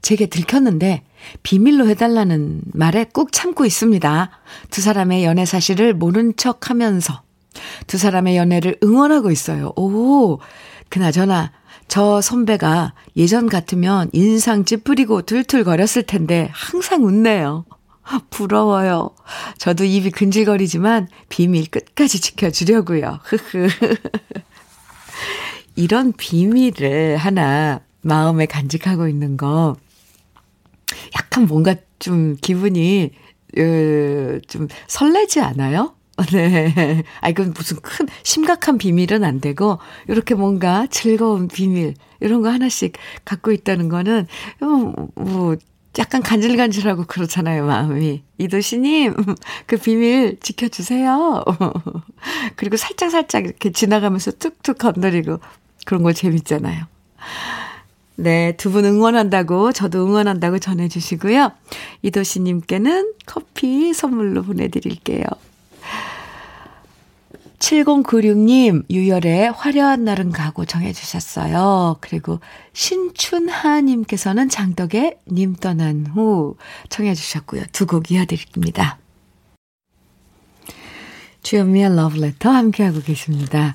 제게 0.03 0.27
들켰는데, 0.27 1.03
비밀로 1.43 1.89
해달라는 1.89 2.63
말에 2.73 3.05
꾹 3.05 3.33
참고 3.33 3.65
있습니다. 3.65 4.31
두 4.71 4.81
사람의 4.83 5.25
연애 5.25 5.45
사실을 5.47 5.95
모른 5.95 6.35
척 6.37 6.69
하면서 6.69 7.23
두 7.87 7.97
사람의 7.97 8.37
연애를 8.37 8.77
응원하고 8.83 9.31
있어요. 9.31 9.73
오, 9.77 10.41
그나저나, 10.89 11.53
저 11.89 12.21
선배가 12.21 12.95
예전 13.17 13.49
같으면 13.49 14.11
인상 14.13 14.65
찌푸리고 14.65 15.23
툴툴거렸을 15.23 16.05
텐데 16.05 16.49
항상 16.53 17.05
웃네요. 17.05 17.65
부러워요. 18.31 19.11
저도 19.59 19.85
입이 19.85 20.11
근질거리지만 20.11 21.09
비밀 21.29 21.71
끝까지 21.71 22.21
지켜주려고요. 22.21 23.21
흐흐. 23.23 23.69
이런 25.77 26.13
비밀을 26.13 27.17
하나 27.17 27.81
마음에 28.03 28.47
간직하고 28.47 29.09
있는 29.09 29.37
거 29.37 29.77
약간 31.17 31.47
뭔가 31.47 31.75
좀 31.99 32.37
기분이 32.41 33.11
으, 33.57 34.41
좀 34.47 34.69
설레지 34.87 35.41
않아요? 35.41 35.95
네. 36.33 37.03
아, 37.21 37.29
이건 37.29 37.53
무슨 37.57 37.79
큰, 37.81 38.07
심각한 38.23 38.79
비밀은 38.79 39.25
안 39.25 39.41
되고, 39.41 39.79
이렇게 40.09 40.35
뭔가 40.37 40.87
즐거운 40.89 41.49
비밀, 41.49 41.95
이런 42.21 42.41
거 42.43 42.51
하나씩 42.51 42.93
갖고 43.25 43.51
있다는 43.51 43.89
거는, 43.89 44.27
뭐, 44.61 44.95
뭐 45.17 45.57
약간 45.99 46.23
간질간질하고 46.23 47.05
그렇잖아요, 47.07 47.67
마음이. 47.67 48.23
이도시님, 48.39 49.15
그 49.67 49.77
비밀 49.77 50.39
지켜주세요. 50.41 51.45
그리고 52.57 52.77
살짝살짝 52.77 53.45
이렇게 53.45 53.73
지나가면서 53.73 54.33
툭툭 54.33 54.79
건드리고, 54.79 55.41
그런 55.85 56.03
거 56.05 56.13
재밌잖아요. 56.13 56.87
네, 58.17 58.57
두 58.57 58.71
분 58.71 58.85
응원한다고, 58.85 59.73
저도 59.73 60.07
응원한다고 60.07 60.61
전해주시고요. 60.61 61.51
이도시님께는 62.03 63.15
커피 63.27 63.93
선물로 63.93 64.45
보내드릴게요. 64.45 65.25
7096님, 67.65 68.85
유열의 68.91 69.53
화려한 69.53 70.05
날은 70.05 70.33
가고 70.33 70.67
정해주셨어요. 70.67 71.97
그리고 72.01 72.41
신춘하님께서는 72.75 74.51
장덕의 74.51 75.17
님 75.33 75.55
떠난 75.57 76.07
후 76.07 76.57
청해주셨고요. 76.91 77.63
두 77.73 77.87
곡 77.87 78.11
이어드립니다. 78.11 78.99
주현미의 81.43 81.97
러브레터 81.97 82.51
함께하고 82.51 83.01
계십니다. 83.01 83.75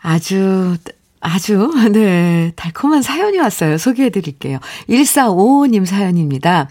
아주, 0.00 0.76
아주, 1.20 1.70
네, 1.92 2.52
달콤한 2.56 3.02
사연이 3.02 3.38
왔어요. 3.38 3.76
소개해드릴게요. 3.76 4.60
1455님 4.88 5.84
사연입니다. 5.84 6.70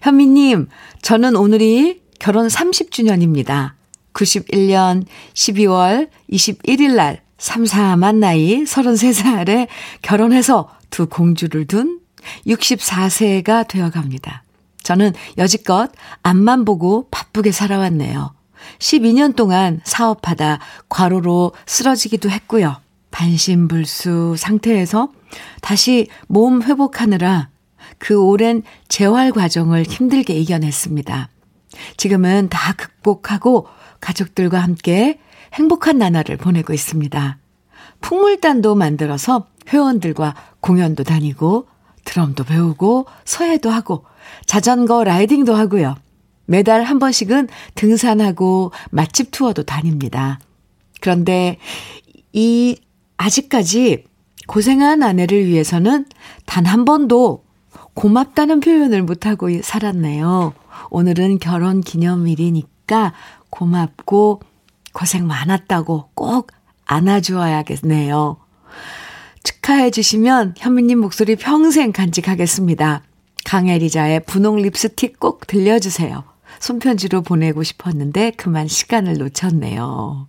현미님, 0.00 0.68
저는 1.02 1.36
오늘이 1.36 2.00
결혼 2.18 2.46
30주년입니다. 2.48 3.72
91년 4.16 5.04
12월 5.34 6.08
21일 6.32 6.94
날 6.94 7.22
삼삼한 7.38 8.18
나이 8.20 8.64
33살에 8.64 9.68
결혼해서 10.02 10.70
두 10.90 11.06
공주를 11.06 11.66
둔 11.66 12.00
64세가 12.46 13.68
되어 13.68 13.90
갑니다. 13.90 14.42
저는 14.82 15.12
여지껏 15.36 15.90
앞만 16.22 16.64
보고 16.64 17.08
바쁘게 17.10 17.52
살아왔네요. 17.52 18.34
12년 18.78 19.36
동안 19.36 19.80
사업하다 19.84 20.60
과로로 20.88 21.52
쓰러지기도 21.66 22.30
했고요. 22.30 22.76
반신불수 23.10 24.36
상태에서 24.38 25.10
다시 25.60 26.08
몸 26.26 26.62
회복하느라 26.62 27.50
그 27.98 28.18
오랜 28.20 28.62
재활 28.88 29.32
과정을 29.32 29.84
힘들게 29.84 30.34
이겨냈습니다. 30.34 31.28
지금은 31.96 32.48
다 32.48 32.72
극복하고 32.72 33.68
가족들과 34.00 34.58
함께 34.58 35.18
행복한 35.54 35.98
나날을 35.98 36.36
보내고 36.36 36.72
있습니다. 36.72 37.38
풍물단도 38.00 38.74
만들어서 38.74 39.46
회원들과 39.68 40.34
공연도 40.60 41.04
다니고 41.04 41.66
드럼도 42.04 42.44
배우고 42.44 43.06
서예도 43.24 43.70
하고 43.70 44.04
자전거 44.46 45.04
라이딩도 45.04 45.54
하고요. 45.54 45.96
매달 46.46 46.84
한 46.84 46.98
번씩은 46.98 47.48
등산하고 47.74 48.72
맛집 48.90 49.30
투어도 49.32 49.64
다닙니다. 49.64 50.38
그런데 51.00 51.58
이 52.32 52.78
아직까지 53.16 54.04
고생한 54.46 55.02
아내를 55.02 55.46
위해서는 55.46 56.06
단 56.44 56.66
한 56.66 56.84
번도 56.84 57.44
고맙다는 57.94 58.60
표현을 58.60 59.02
못하고 59.02 59.48
살았네요. 59.62 60.52
오늘은 60.90 61.38
결혼 61.38 61.80
기념일이니까 61.80 63.14
고맙고 63.50 64.40
고생 64.92 65.26
많았다고 65.26 66.10
꼭 66.14 66.52
안아주어야겠네요. 66.86 68.36
축하해 69.42 69.90
주시면 69.90 70.54
현미님 70.56 70.98
목소리 71.00 71.36
평생 71.36 71.92
간직하겠습니다. 71.92 73.02
강혜리자의 73.44 74.24
분홍 74.24 74.56
립스틱 74.56 75.20
꼭 75.20 75.46
들려주세요. 75.46 76.24
손편지로 76.58 77.22
보내고 77.22 77.62
싶었는데 77.62 78.32
그만 78.32 78.66
시간을 78.66 79.18
놓쳤네요. 79.18 80.28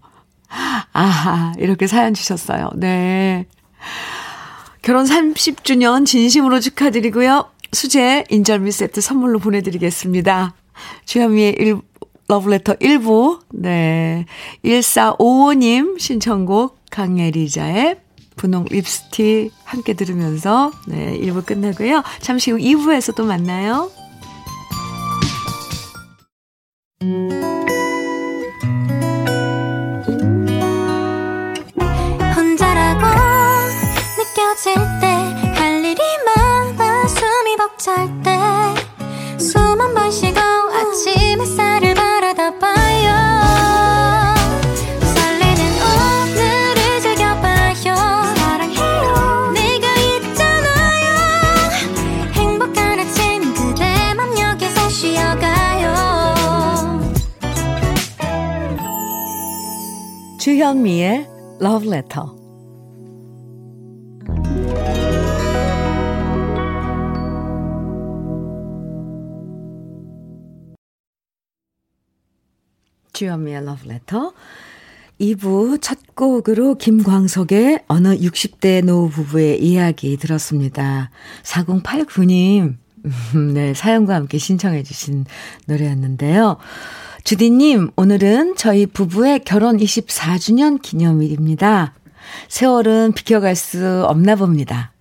아하, 0.93 1.53
이렇게 1.57 1.87
사연 1.87 2.13
주셨어요. 2.13 2.69
네. 2.75 3.45
결혼 4.81 5.05
30주년 5.05 6.05
진심으로 6.05 6.59
축하드리고요. 6.59 7.49
수제 7.73 8.25
인절미 8.29 8.71
세트 8.71 9.01
선물로 9.01 9.39
보내드리겠습니다. 9.39 10.53
주현미의 11.05 11.55
1, 11.59 11.81
러브레터 12.27 12.73
1부, 12.75 13.39
네. 13.53 14.25
1455님 14.63 15.99
신청곡 15.99 16.77
강예리자의 16.91 17.97
분홍 18.35 18.65
립스틱 18.69 19.51
함께 19.63 19.93
들으면서, 19.93 20.71
네. 20.87 21.17
1부 21.19 21.45
끝내고요. 21.45 22.03
잠시 22.19 22.51
후 22.51 22.57
2부에서 22.57 23.15
또 23.15 23.25
만나요. 23.25 23.89
주현미의 60.47 61.27
Love 61.61 61.89
Letter. 61.89 62.25
주현미의 73.11 73.57
Love 73.57 73.91
Letter. 73.91 74.31
2부 75.19 75.81
첫 75.81 76.15
곡으로 76.15 76.75
김광석의 76.75 77.83
어느 77.89 78.15
60대 78.15 78.85
노부 78.85 79.09
부부의 79.09 79.61
이야기 79.61 80.15
들었습니다. 80.15 81.11
4089님, 81.43 82.77
네, 83.53 83.73
사연과 83.73 84.15
함께 84.15 84.37
신청해 84.37 84.83
주신 84.83 85.25
노래였는데요. 85.65 86.55
주디님, 87.27 87.91
오늘은 87.97 88.55
저희 88.55 88.85
부부의 88.85 89.41
결혼 89.43 89.75
24주년 89.75 90.81
기념일입니다. 90.81 91.93
세월은 92.47 93.11
비켜갈 93.11 93.53
수 93.53 94.05
없나 94.05 94.37
봅니다. 94.37 94.93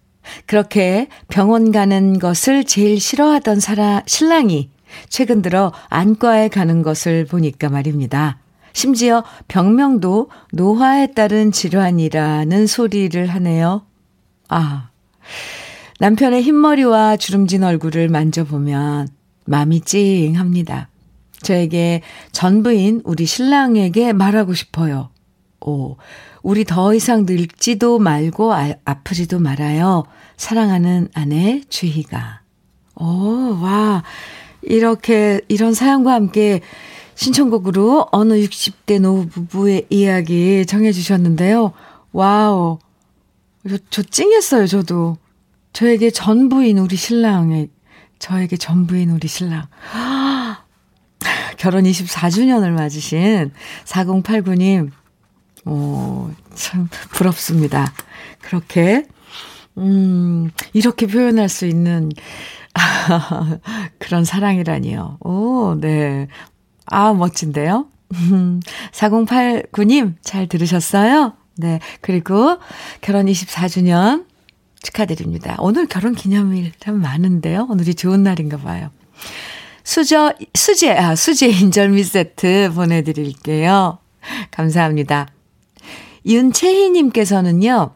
그렇게 0.47 1.07
병원 1.29 1.71
가는 1.71 2.19
것을 2.19 2.65
제일 2.65 2.99
싫어하던 2.99 3.61
사라, 3.61 4.03
신랑이 4.07 4.71
최근 5.09 5.41
들어 5.41 5.73
안과에 5.89 6.49
가는 6.49 6.83
것을 6.83 7.27
보니까 7.27 7.69
말입니다. 7.69 8.41
심지어 8.73 9.23
병명도 9.47 10.29
노화에 10.53 11.13
따른 11.13 11.53
질환이라는 11.53 12.67
소리를 12.67 13.25
하네요. 13.25 13.87
아, 14.49 14.89
남편의 16.01 16.43
흰머리와 16.43 17.19
주름진 17.19 17.63
얼굴을 17.63 18.09
만져보면 18.09 19.11
마음이 19.45 19.83
찡합니다. 19.83 20.89
저에게 21.47 22.03
전부인 22.33 23.03
우리 23.05 23.25
신랑에게 23.25 24.13
말하고 24.13 24.55
싶어요. 24.55 25.11
오, 25.61 25.97
우리 26.43 26.65
더 26.65 26.93
이상 26.93 27.25
늙지도 27.25 28.01
말고 28.01 28.53
아, 28.53 28.75
아프지도 28.85 29.39
말아요. 29.39 30.05
사랑하는 30.37 31.09
아내 31.15 31.63
주희가. 31.69 32.41
오, 32.97 33.59
와. 33.61 34.03
이렇게, 34.63 35.41
이런 35.47 35.73
사연과 35.73 36.13
함께 36.13 36.63
신청곡으로 37.15 38.09
어느 38.11 38.35
60대 38.35 39.01
노부 39.01 39.29
부부의 39.29 39.87
이야기 39.89 40.67
정해주셨는데요. 40.67 41.73
와우. 42.13 42.79
저, 43.69 43.79
저 43.91 44.03
찡했어요, 44.03 44.67
저도. 44.67 45.17
저에게 45.73 46.11
전부인 46.11 46.79
우리 46.79 46.97
신랑에, 46.97 47.69
저에게 48.19 48.57
전부인 48.57 49.11
우리 49.11 49.29
신랑. 49.29 49.67
결혼 51.57 51.85
24주년을 51.85 52.71
맞으신 52.71 53.53
4089님, 53.85 54.91
오, 55.65 56.31
참 56.55 56.89
부럽습니다. 57.11 57.93
그렇게, 58.41 59.05
음, 59.79 60.51
이렇게 60.73 61.07
표현할 61.07 61.49
수 61.49 61.67
있는 61.67 62.11
그런 63.99 64.25
사랑이라니요. 64.25 65.19
오, 65.21 65.75
네. 65.81 66.29
아, 66.87 67.13
멋진데요? 67.13 67.87
4089님, 68.93 70.15
잘 70.23 70.47
들으셨어요? 70.47 71.35
네. 71.57 71.81
그리고 72.01 72.59
결혼 73.01 73.27
24주년 73.27 74.27
축하드립니다. 74.83 75.57
오늘 75.59 75.87
결혼 75.87 76.15
기념일 76.15 76.73
참 76.79 77.01
많은데요. 77.01 77.67
오늘이 77.69 77.95
좋은 77.95 78.23
날인가 78.23 78.59
봐요. 78.59 78.91
수저, 79.87 80.33
수제, 80.53 80.91
아, 80.91 81.15
수제 81.15 81.47
인절미 81.47 82.03
세트 82.03 82.73
보내드릴게요. 82.75 83.99
감사합니다. 84.51 85.29
윤채희님께서는요, 86.27 87.93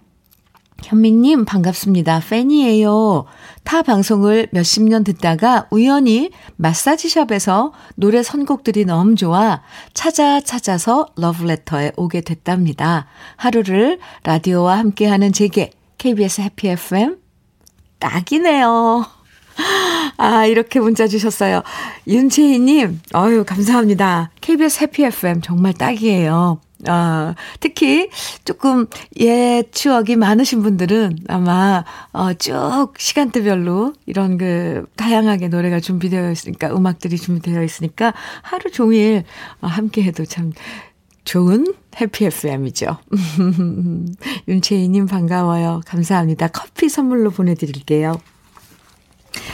현미님 0.85 1.45
반갑습니다. 1.45 2.21
팬이에요. 2.21 3.25
타 3.65 3.83
방송을 3.83 4.47
몇십 4.53 4.85
년 4.85 5.03
듣다가 5.03 5.67
우연히 5.73 6.31
마사지샵에서 6.55 7.73
노래 7.97 8.23
선곡들이 8.23 8.85
너무 8.85 9.17
좋아 9.17 9.61
찾아 9.93 10.41
찾아서 10.41 11.09
러브레터에 11.17 11.91
오게 11.97 12.21
됐답니다. 12.21 13.07
하루를 13.35 13.99
라디오와 14.23 14.79
함께하는 14.79 15.33
제게 15.33 15.73
KBS 15.99 16.43
해피 16.43 16.69
FM 16.69 17.19
딱이네요. 17.99 19.20
아, 20.17 20.47
이렇게 20.47 20.81
문자 20.81 21.07
주셨어요. 21.07 21.63
윤채희님, 22.07 23.01
어유 23.15 23.45
감사합니다. 23.45 24.31
KBS 24.41 24.83
해피 24.83 25.05
FM 25.05 25.41
정말 25.43 25.73
딱이에요. 25.75 26.61
아, 26.87 27.35
특히 27.61 28.09
조금 28.45 28.87
옛 29.19 29.71
추억이 29.71 30.17
많으신 30.17 30.63
분들은 30.63 31.19
아마, 31.29 31.85
어, 32.13 32.33
쭉 32.35 32.93
시간대별로 32.97 33.93
이런 34.07 34.39
그, 34.39 34.87
다양하게 34.97 35.49
노래가 35.49 35.81
준비되어 35.81 36.31
있으니까, 36.31 36.75
음악들이 36.75 37.19
준비되어 37.19 37.63
있으니까 37.63 38.15
하루 38.43 38.71
종일 38.71 39.25
어, 39.61 39.67
함께 39.67 40.03
해도 40.03 40.25
참 40.25 40.53
좋은 41.25 41.75
해피 42.01 42.25
FM이죠. 42.27 42.97
윤채희님 44.49 45.07
반가워요. 45.07 45.83
감사합니다. 45.87 46.49
커피 46.49 46.89
선물로 46.89 47.31
보내드릴게요. 47.31 48.21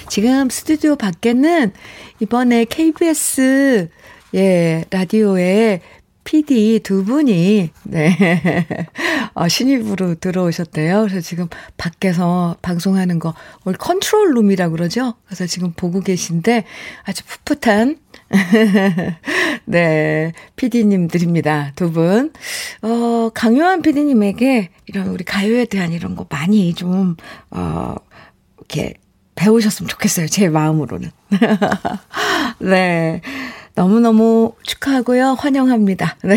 지금 0.08 0.48
스튜디오 0.50 0.96
밖에는 0.96 1.72
이번에 2.20 2.64
KBS 2.64 3.88
예, 4.34 4.84
라디오에 4.90 5.80
PD 6.26 6.80
두 6.82 7.04
분이, 7.04 7.70
네, 7.84 8.16
어, 9.34 9.46
신입으로 9.48 10.16
들어오셨대요. 10.16 11.02
그래서 11.02 11.20
지금 11.20 11.48
밖에서 11.76 12.56
방송하는 12.62 13.20
거, 13.20 13.32
오늘 13.64 13.78
컨트롤 13.78 14.34
룸이라고 14.34 14.72
그러죠? 14.72 15.14
그래서 15.24 15.46
지금 15.46 15.72
보고 15.72 16.00
계신데 16.00 16.64
아주 17.04 17.22
풋풋한, 17.44 17.98
네, 19.66 20.32
PD님들입니다. 20.56 21.72
두 21.76 21.92
분. 21.92 22.32
어, 22.82 23.30
강요한 23.32 23.80
PD님에게 23.80 24.70
이런 24.86 25.06
우리 25.06 25.24
가요에 25.24 25.64
대한 25.64 25.92
이런 25.92 26.16
거 26.16 26.26
많이 26.28 26.74
좀, 26.74 27.16
어, 27.50 27.94
이렇게 28.58 28.94
배우셨으면 29.36 29.88
좋겠어요. 29.88 30.26
제 30.26 30.48
마음으로는. 30.48 31.10
네. 32.58 33.20
너무너무 33.74 34.54
축하하고요. 34.62 35.36
환영합니다. 35.38 36.16
네. 36.24 36.36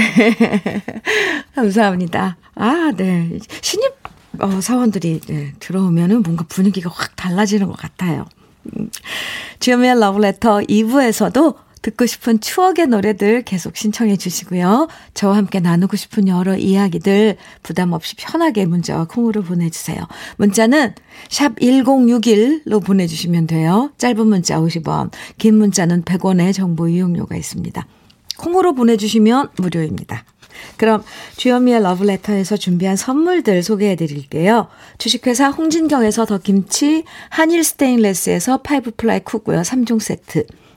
감사합니다. 1.55 2.37
아, 2.55 2.91
네. 2.95 3.39
신입 3.61 3.93
어, 4.39 4.61
사원들이 4.61 5.21
네, 5.21 5.53
들어오면은 5.59 6.21
뭔가 6.21 6.45
분위기가 6.47 6.89
확 6.93 7.15
달라지는 7.15 7.67
것 7.67 7.77
같아요. 7.77 8.25
음. 8.77 8.89
주연미의 9.59 9.99
러브레터 9.99 10.59
2부에서도 10.59 11.55
듣고 11.81 12.05
싶은 12.05 12.39
추억의 12.39 12.87
노래들 12.87 13.43
계속 13.43 13.77
신청해 13.77 14.17
주시고요. 14.17 14.87
저와 15.13 15.37
함께 15.37 15.59
나누고 15.59 15.95
싶은 15.95 16.27
여러 16.27 16.55
이야기들 16.57 17.37
부담 17.63 17.93
없이 17.93 18.15
편하게 18.15 18.65
문자와 18.65 19.05
콩으로 19.05 19.43
보내주세요. 19.43 19.99
문자는 20.37 20.93
샵 21.29 21.55
1061로 21.59 22.83
보내주시면 22.83 23.47
돼요. 23.47 23.91
짧은 23.97 24.27
문자 24.27 24.59
50원, 24.59 25.11
긴 25.37 25.55
문자는 25.55 26.03
100원의 26.03 26.53
정보 26.53 26.87
이용료가 26.87 27.35
있습니다. 27.35 27.87
콩으로 28.37 28.73
보내주시면 28.73 29.49
무료입니다. 29.57 30.25
그럼 30.77 31.03
주현미의 31.37 31.81
러브레터에서 31.83 32.57
준비한 32.57 32.95
선물들 32.95 33.63
소개해 33.63 33.95
드릴게요. 33.95 34.67
주식회사 34.97 35.49
홍진경에서 35.49 36.25
더 36.25 36.37
김치, 36.37 37.03
한일 37.29 37.63
스테인레스에서 37.63 38.57
five 38.61 38.91
ply 38.97 39.21
cookware 39.21 39.61
3종 39.61 39.99
세트, 40.01 40.45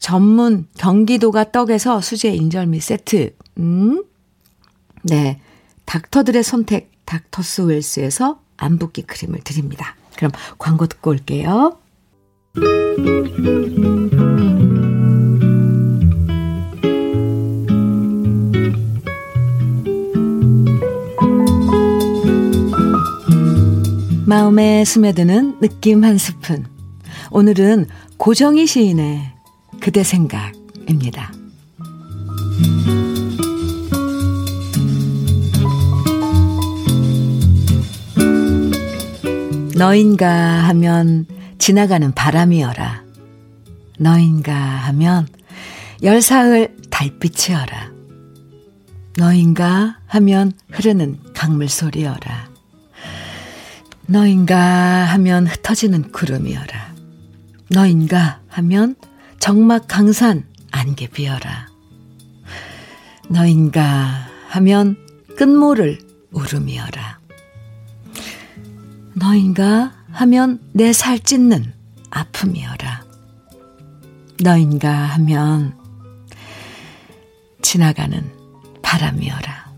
전문 0.00 0.66
경기도가 0.78 1.52
떡에서 1.52 2.00
수제 2.00 2.30
인절미 2.30 2.80
세트. 2.80 3.36
음. 3.58 4.02
네. 5.04 5.40
닥터들의 5.84 6.42
선택 6.42 6.90
닥터스 7.04 7.62
웰스에서 7.62 8.40
안붓기 8.56 9.02
크림을 9.02 9.40
드립니다. 9.44 9.94
그럼 10.16 10.32
광고 10.58 10.86
듣고 10.86 11.10
올게요. 11.10 11.78
마음에 24.26 24.84
스며드는 24.84 25.60
느낌 25.60 26.04
한 26.04 26.16
스푼. 26.16 26.64
오늘은 27.32 27.86
고정희 28.16 28.66
시인의 28.66 29.29
그대 29.80 30.02
생각입니다. 30.04 31.32
너인가 39.76 40.28
하면 40.68 41.26
지나가는 41.58 42.12
바람이여라. 42.12 43.02
너인가 43.98 44.54
하면 44.54 45.26
열사흘 46.02 46.76
달빛이여라. 46.90 47.90
너인가 49.16 49.96
하면 50.06 50.52
흐르는 50.70 51.18
강물 51.34 51.68
소리여라. 51.68 52.50
너인가 54.06 54.56
하면 54.56 55.46
흩어지는 55.46 56.12
구름이여라. 56.12 56.94
너인가 57.70 58.40
하면 58.48 58.96
정막 59.40 59.88
강산 59.88 60.44
안개 60.70 61.08
비어라. 61.08 61.68
너인가 63.28 64.28
하면 64.48 64.96
끝모를 65.36 65.98
울음이어라. 66.30 67.18
너인가 69.14 69.92
하면 70.12 70.60
내 70.72 70.92
살 70.92 71.18
찢는 71.18 71.72
아픔이어라. 72.10 73.04
너인가 74.42 74.92
하면 74.92 75.74
지나가는 77.62 78.22
바람이어라. 78.82 79.70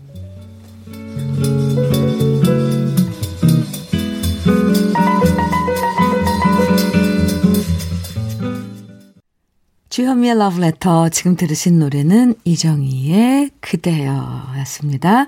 주현미의 9.93 10.39
러브레터 10.39 11.09
지금 11.09 11.35
들으신 11.35 11.77
노래는 11.77 12.33
이정희의 12.45 13.51
그대여 13.59 14.55
였습니다. 14.61 15.27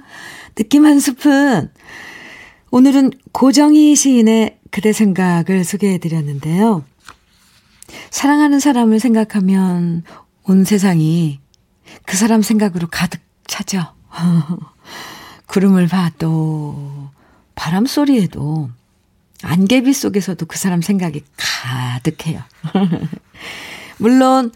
느낌 0.55 0.87
한 0.87 0.99
스푼 0.99 1.71
오늘은 2.71 3.11
고정희 3.31 3.95
시인의 3.95 4.57
그대 4.71 4.91
생각을 4.91 5.63
소개해 5.63 5.99
드렸는데요. 5.99 6.83
사랑하는 8.09 8.59
사람을 8.59 8.99
생각하면 8.99 10.01
온 10.45 10.63
세상이 10.63 11.39
그 12.07 12.17
사람 12.17 12.41
생각으로 12.41 12.87
가득 12.89 13.21
차죠. 13.45 13.93
구름을 15.45 15.85
봐도 15.89 17.11
바람 17.53 17.85
소리에도 17.85 18.71
안개비 19.43 19.93
속에서도 19.93 20.43
그 20.47 20.57
사람 20.57 20.81
생각이 20.81 21.21
가득해요. 21.37 22.41
물론 23.97 24.51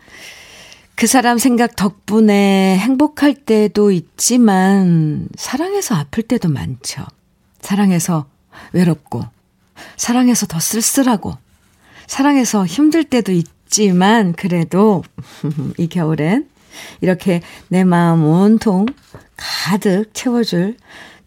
그 0.95 1.07
사람 1.07 1.37
생각 1.37 1.75
덕분에 1.75 2.77
행복할 2.77 3.33
때도 3.33 3.91
있지만 3.91 5.29
사랑해서 5.35 5.95
아플 5.95 6.23
때도 6.23 6.49
많죠. 6.49 7.05
사랑해서 7.61 8.27
외롭고 8.73 9.23
사랑해서 9.95 10.45
더 10.45 10.59
쓸쓸하고 10.59 11.37
사랑해서 12.07 12.65
힘들 12.65 13.03
때도 13.03 13.31
있지만 13.31 14.33
그래도 14.33 15.03
이 15.77 15.87
겨울엔 15.87 16.49
이렇게 17.01 17.41
내 17.67 17.83
마음 17.83 18.25
온통 18.25 18.85
가득 19.37 20.13
채워줄 20.13 20.75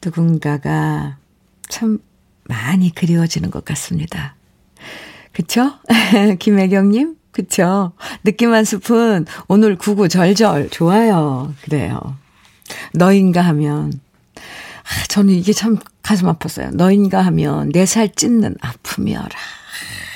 누군가가 0.05 1.17
참 1.69 1.99
많이 2.45 2.95
그리워지는 2.95 3.51
것 3.51 3.65
같습니다. 3.65 4.35
그쵸? 5.33 5.73
김혜경님, 6.39 7.17
그쵸? 7.33 7.93
느낌 8.25 8.53
한 8.53 8.65
스푼, 8.65 9.27
오늘 9.49 9.77
구구 9.77 10.09
절절, 10.09 10.71
좋아요. 10.71 11.55
그래요. 11.63 11.99
너인가 12.95 13.41
하면, 13.43 13.93
아, 14.37 15.05
저는 15.09 15.35
이게 15.35 15.53
참 15.53 15.79
가슴 16.03 16.29
아팠어요. 16.29 16.75
너인가 16.75 17.23
하면 17.23 17.71
내살 17.71 18.15
찢는 18.15 18.57
아픔이어라. 18.61 19.29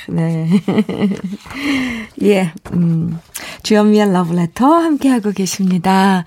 네. 0.08 0.48
예, 2.22 2.52
음, 2.72 3.18
주연미의 3.62 4.12
러브레터 4.12 4.66
함께하고 4.66 5.32
계십니다. 5.32 6.24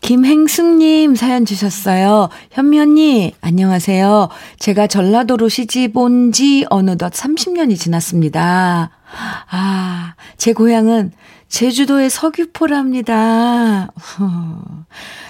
김행숙님 0.00 1.14
사연 1.14 1.44
주셨어요. 1.44 2.28
현미 2.50 2.80
언니, 2.80 3.34
안녕하세요. 3.40 4.28
제가 4.58 4.88
전라도로 4.88 5.48
시집 5.48 5.96
온 5.96 6.32
지 6.32 6.66
어느덧 6.70 7.12
30년이 7.12 7.78
지났습니다. 7.78 8.90
아, 9.50 10.14
제 10.36 10.52
고향은 10.52 11.12
제주도의 11.48 12.08
서귀포랍니다. 12.08 13.88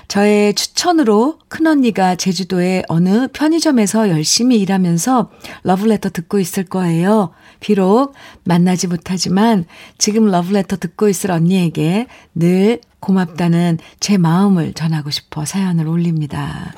저의 0.06 0.54
추천으로 0.54 1.38
큰언니가 1.48 2.14
제주도의 2.14 2.84
어느 2.88 3.28
편의점에서 3.32 4.08
열심히 4.08 4.60
일하면서 4.60 5.30
러브레터 5.64 6.10
듣고 6.10 6.38
있을 6.38 6.64
거예요. 6.64 7.30
비록 7.60 8.14
만나지 8.44 8.86
못하지만 8.86 9.64
지금 9.98 10.26
러브레터 10.26 10.76
듣고 10.76 11.08
있을 11.08 11.30
언니에게 11.30 12.06
늘 12.34 12.80
고맙다는 13.00 13.78
제 13.98 14.16
마음을 14.16 14.74
전하고 14.74 15.10
싶어 15.10 15.44
사연을 15.44 15.88
올립니다. 15.88 16.72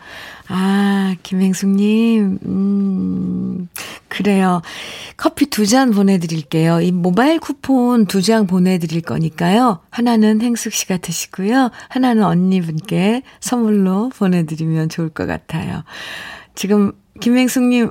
아, 0.49 1.15
김행숙님, 1.23 2.39
음, 2.45 3.69
그래요. 4.09 4.61
커피 5.17 5.47
두 5.47 5.67
잔 5.67 5.91
보내드릴게요. 5.91 6.81
이 6.83 6.93
모바일 6.93 7.41
쿠폰 7.41 8.07
두 8.07 8.21
장 8.21 8.47
보내드릴 8.47 9.01
거니까요. 9.01 9.81
하나는 9.91 10.43
행숙 10.43 10.73
씨가 10.75 10.99
드시고요. 10.99 11.71
하나는 11.89 12.23
언니분께 12.25 13.23
선물로 13.41 14.11
보내드리면 14.11 14.91
좋을 14.91 15.09
것 15.09 15.27
같아요. 15.27 15.83
지금 16.55 16.93
김행숙님, 17.21 17.91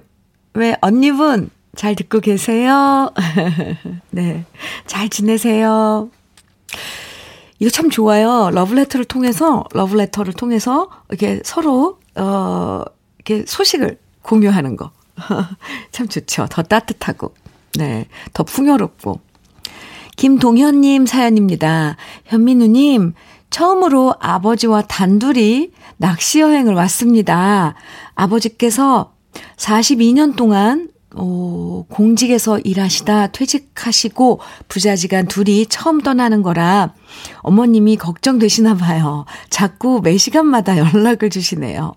왜 0.53 0.75
언니분 0.81 1.49
잘 1.75 1.95
듣고 1.95 2.19
계세요? 2.19 3.11
네. 4.11 4.45
잘 4.85 5.09
지내세요? 5.09 6.09
이거 7.57 7.69
참 7.71 7.89
좋아요. 7.89 8.51
러브레터를 8.53 9.05
통해서, 9.05 9.63
러브레터를 9.73 10.33
통해서 10.33 10.89
이렇게 11.09 11.41
서로, 11.43 11.97
어, 12.15 12.83
이렇게 13.17 13.45
소식을 13.47 13.97
공유하는 14.21 14.75
거. 14.75 14.91
참 15.91 16.07
좋죠. 16.07 16.47
더 16.49 16.61
따뜻하고, 16.63 17.33
네. 17.77 18.07
더 18.33 18.43
풍요롭고. 18.43 19.19
김동현님 20.15 21.05
사연입니다. 21.05 21.97
현민우님, 22.25 23.13
처음으로 23.49 24.15
아버지와 24.19 24.83
단둘이 24.83 25.71
낚시 25.97 26.39
여행을 26.39 26.73
왔습니다. 26.73 27.75
아버지께서 28.15 29.13
42년 29.57 30.35
동안 30.35 30.89
어, 31.15 31.85
공직에서 31.89 32.57
일하시다 32.59 33.27
퇴직하시고 33.27 34.39
부자지간 34.67 35.27
둘이 35.27 35.67
처음 35.67 36.01
떠나는 36.01 36.41
거라 36.41 36.93
어머님이 37.41 37.97
걱정되시나 37.97 38.75
봐요. 38.75 39.25
자꾸 39.49 40.01
매 40.03 40.17
시간마다 40.17 40.77
연락을 40.77 41.29
주시네요. 41.29 41.93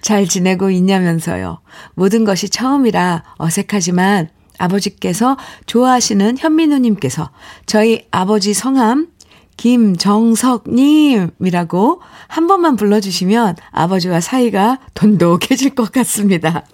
잘 0.00 0.26
지내고 0.26 0.70
있냐면서요. 0.70 1.60
모든 1.94 2.24
것이 2.24 2.48
처음이라 2.48 3.22
어색하지만 3.38 4.30
아버지께서 4.58 5.36
좋아하시는 5.66 6.38
현민우님께서 6.38 7.30
저희 7.66 8.06
아버지 8.10 8.54
성함 8.54 9.08
김정석님이라고 9.56 12.00
한 12.28 12.46
번만 12.46 12.76
불러주시면 12.76 13.56
아버지와 13.70 14.20
사이가 14.20 14.78
돈독해질 14.94 15.74
것 15.74 15.92
같습니다. 15.92 16.64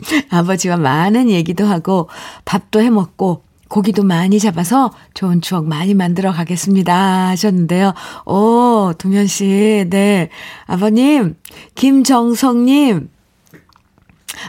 아버지와 0.30 0.76
많은 0.76 1.30
얘기도 1.30 1.64
하고 1.64 2.08
밥도 2.44 2.80
해 2.80 2.90
먹고 2.90 3.42
고기도 3.76 4.04
많이 4.04 4.38
잡아서 4.38 4.90
좋은 5.12 5.42
추억 5.42 5.66
많이 5.66 5.92
만들어 5.92 6.32
가겠습니다. 6.32 7.28
하셨는데요. 7.28 7.92
오, 8.24 8.94
동현 8.96 9.26
씨, 9.26 9.84
네. 9.90 10.30
아버님, 10.64 11.36
김정성님, 11.74 13.10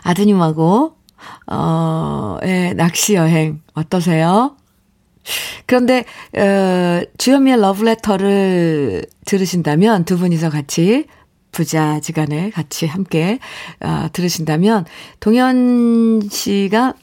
아드님하고, 0.04 0.96
어, 1.48 2.38
예, 2.46 2.72
낚시 2.78 3.16
여행 3.16 3.60
어떠세요? 3.74 4.56
그런데, 5.66 6.06
어, 6.34 7.02
주현미의 7.18 7.60
러브레터를 7.60 9.08
들으신다면 9.26 10.06
두 10.06 10.18
분이서 10.18 10.50
같이 10.50 11.06
부자지간에 11.52 12.52
같이 12.52 12.86
함께 12.86 13.40
어, 13.82 14.08
들으신다면 14.14 14.86
동현 15.20 16.30
씨가 16.30 16.94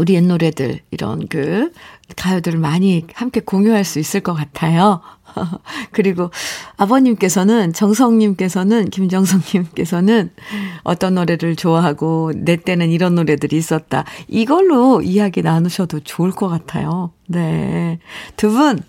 우리 0.00 0.14
옛 0.14 0.22
노래들 0.22 0.80
이런 0.90 1.28
그 1.28 1.70
가요들을 2.16 2.58
많이 2.58 3.06
함께 3.14 3.40
공유할 3.40 3.84
수 3.84 3.98
있을 3.98 4.20
것 4.20 4.32
같아요. 4.34 5.00
그리고 5.92 6.30
아버님께서는 6.76 7.72
정성님께서는 7.72 8.90
김정성님께서는 8.90 10.30
어떤 10.82 11.14
노래를 11.14 11.54
좋아하고 11.54 12.32
내 12.34 12.56
때는 12.56 12.90
이런 12.90 13.14
노래들이 13.14 13.56
있었다. 13.56 14.04
이걸로 14.26 15.02
이야기 15.02 15.42
나누셔도 15.42 16.00
좋을 16.00 16.30
것 16.30 16.48
같아요. 16.48 17.12
네. 17.28 17.98
두 18.36 18.50
분 18.50 18.80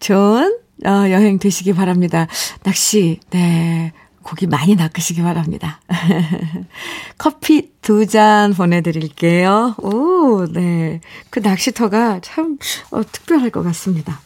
좋은 0.00 0.58
어, 0.84 0.90
여행 1.10 1.38
되시기 1.38 1.72
바랍니다. 1.72 2.26
낚시, 2.62 3.20
네. 3.30 3.92
고기 4.26 4.48
많이 4.48 4.74
낚으시기 4.74 5.22
바랍니다. 5.22 5.80
커피 7.16 7.70
두 7.80 8.06
잔 8.06 8.54
보내드릴게요. 8.54 9.76
오, 9.78 10.46
네. 10.52 11.00
그 11.30 11.38
낚시터가 11.38 12.18
참, 12.22 12.58
어, 12.90 13.02
특별할 13.06 13.50
것 13.50 13.62
같습니다. 13.62 14.20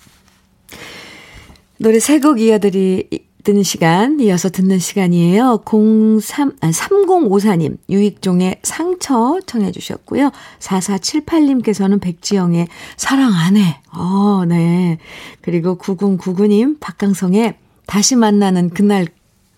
노래 1.76 1.98
세 2.00 2.18
곡 2.18 2.40
이어드리, 2.40 3.08
듣는 3.44 3.62
시간, 3.62 4.20
이어서 4.20 4.48
듣는 4.48 4.78
시간이에요. 4.78 5.62
03, 5.66 6.52
아, 6.60 6.70
3054님, 6.70 7.76
유익종의 7.90 8.60
상처 8.62 9.38
청해 9.46 9.70
주셨고요. 9.72 10.30
4478님께서는 10.60 12.00
백지영의 12.00 12.68
사랑 12.96 13.34
안 13.34 13.56
해. 13.58 13.80
어, 13.92 14.44
네. 14.46 14.96
그리고 15.42 15.76
9099님, 15.76 16.80
박강성의 16.80 17.54
다시 17.86 18.16
만나는 18.16 18.70
그날 18.70 19.06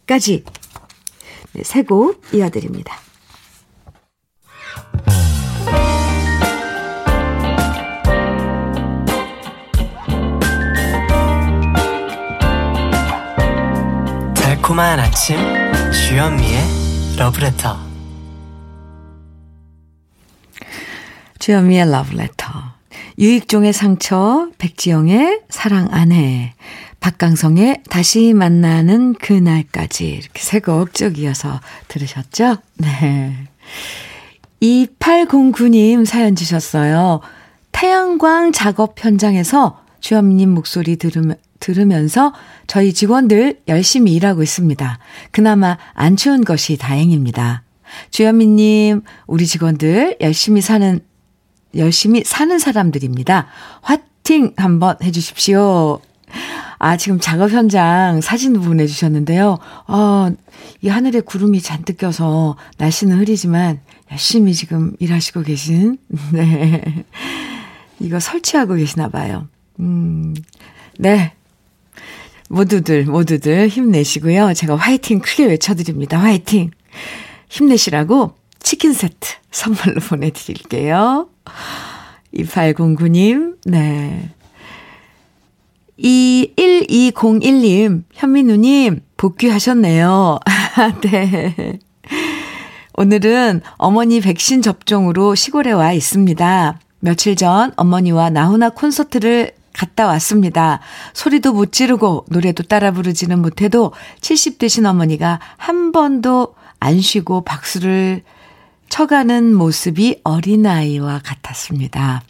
까지. 0.07 0.45
네, 1.53 1.63
세곡 1.63 2.23
이어드립니다. 2.35 2.97
달콤한 14.35 15.01
아침 15.01 15.37
주현미의 15.93 16.61
러브레터 17.19 17.77
주현미의 21.39 21.91
러브레터 21.91 22.49
유익종의 23.19 23.73
상처 23.73 24.49
백지영의 24.59 25.43
사랑 25.49 25.89
안해 25.93 26.55
박강성의 27.03 27.83
다시 27.91 28.33
만나는 28.33 29.15
그날까지 29.15 30.07
이렇게 30.07 30.41
세곡쭉 30.41 31.19
이어서 31.19 31.61
들으셨죠? 31.89 32.59
네. 32.79 33.49
2809님 34.63 36.07
사연 36.07 36.37
주셨어요. 36.37 37.21
태양광 37.73 38.53
작업 38.53 38.95
현장에서 39.05 39.81
주현미님 40.01 40.51
목소리 40.51 40.95
들으면 40.97 41.37
들으면서 41.59 42.33
저희 42.69 42.93
직원들 42.93 43.63
열심히 43.67 44.15
일하고 44.15 44.43
있습니다. 44.43 44.99
그나마 45.33 45.79
안 45.95 46.17
추운 46.17 46.45
것이 46.45 46.77
다행입니다. 46.77 47.63
주현미님, 48.11 49.03
우리 49.27 49.47
직원들 49.47 50.19
열심히 50.21 50.61
사는, 50.61 51.01
열심히 51.77 52.23
사는 52.25 52.59
사람들입니다. 52.59 53.47
화팅 53.81 54.55
한번 54.57 54.97
해주십시오. 55.03 56.01
아, 56.85 56.97
지금 56.97 57.21
작업 57.21 57.53
현장 57.53 58.21
사진 58.21 58.55
보내주셨는데요. 58.61 59.57
어, 59.87 60.31
이 60.81 60.89
하늘에 60.89 61.21
구름이 61.21 61.61
잔뜩 61.61 61.97
껴서 61.97 62.57
날씨는 62.79 63.19
흐리지만 63.21 63.79
열심히 64.11 64.53
지금 64.53 64.93
일하시고 64.99 65.43
계신, 65.43 65.99
네. 66.35 67.05
이거 68.01 68.19
설치하고 68.19 68.75
계시나 68.75 69.11
봐요. 69.11 69.47
음, 69.79 70.35
네. 70.99 71.35
모두들, 72.49 73.05
모두들 73.05 73.69
힘내시고요. 73.69 74.53
제가 74.53 74.75
화이팅 74.75 75.21
크게 75.21 75.47
외쳐드립니다. 75.47 76.19
화이팅! 76.19 76.73
힘내시라고 77.49 78.35
치킨 78.61 78.93
세트 78.93 79.35
선물로 79.53 80.01
보내드릴게요. 80.11 81.29
2809님, 82.35 83.59
네. 83.67 84.31
21201님, 86.03 88.05
현민우님, 88.13 89.01
복귀하셨네요. 89.17 90.39
네. 91.03 91.79
오늘은 92.95 93.63
어머니 93.77 94.21
백신 94.21 94.63
접종으로 94.63 95.35
시골에 95.35 95.73
와 95.73 95.93
있습니다. 95.93 96.79
며칠 97.01 97.37
전 97.37 97.73
어머니와 97.77 98.31
나훈아 98.31 98.71
콘서트를 98.71 99.53
갔다 99.73 100.07
왔습니다. 100.07 100.81
소리도 101.15 101.53
못 101.53 101.73
지르고 101.73 102.27
노래도 102.29 102.63
따라 102.63 102.91
부르지는 102.91 103.41
못해도 103.41 103.93
70 104.21 104.59
되신 104.59 104.87
어머니가 104.87 105.41
한 105.57 105.93
번도 105.93 106.55
안 106.81 107.01
쉬고 107.01 107.43
박수를 107.43 108.23
쳐가는 108.89 109.55
모습이 109.55 110.21
어린아이와 110.25 111.21
같았습니다. 111.25 112.23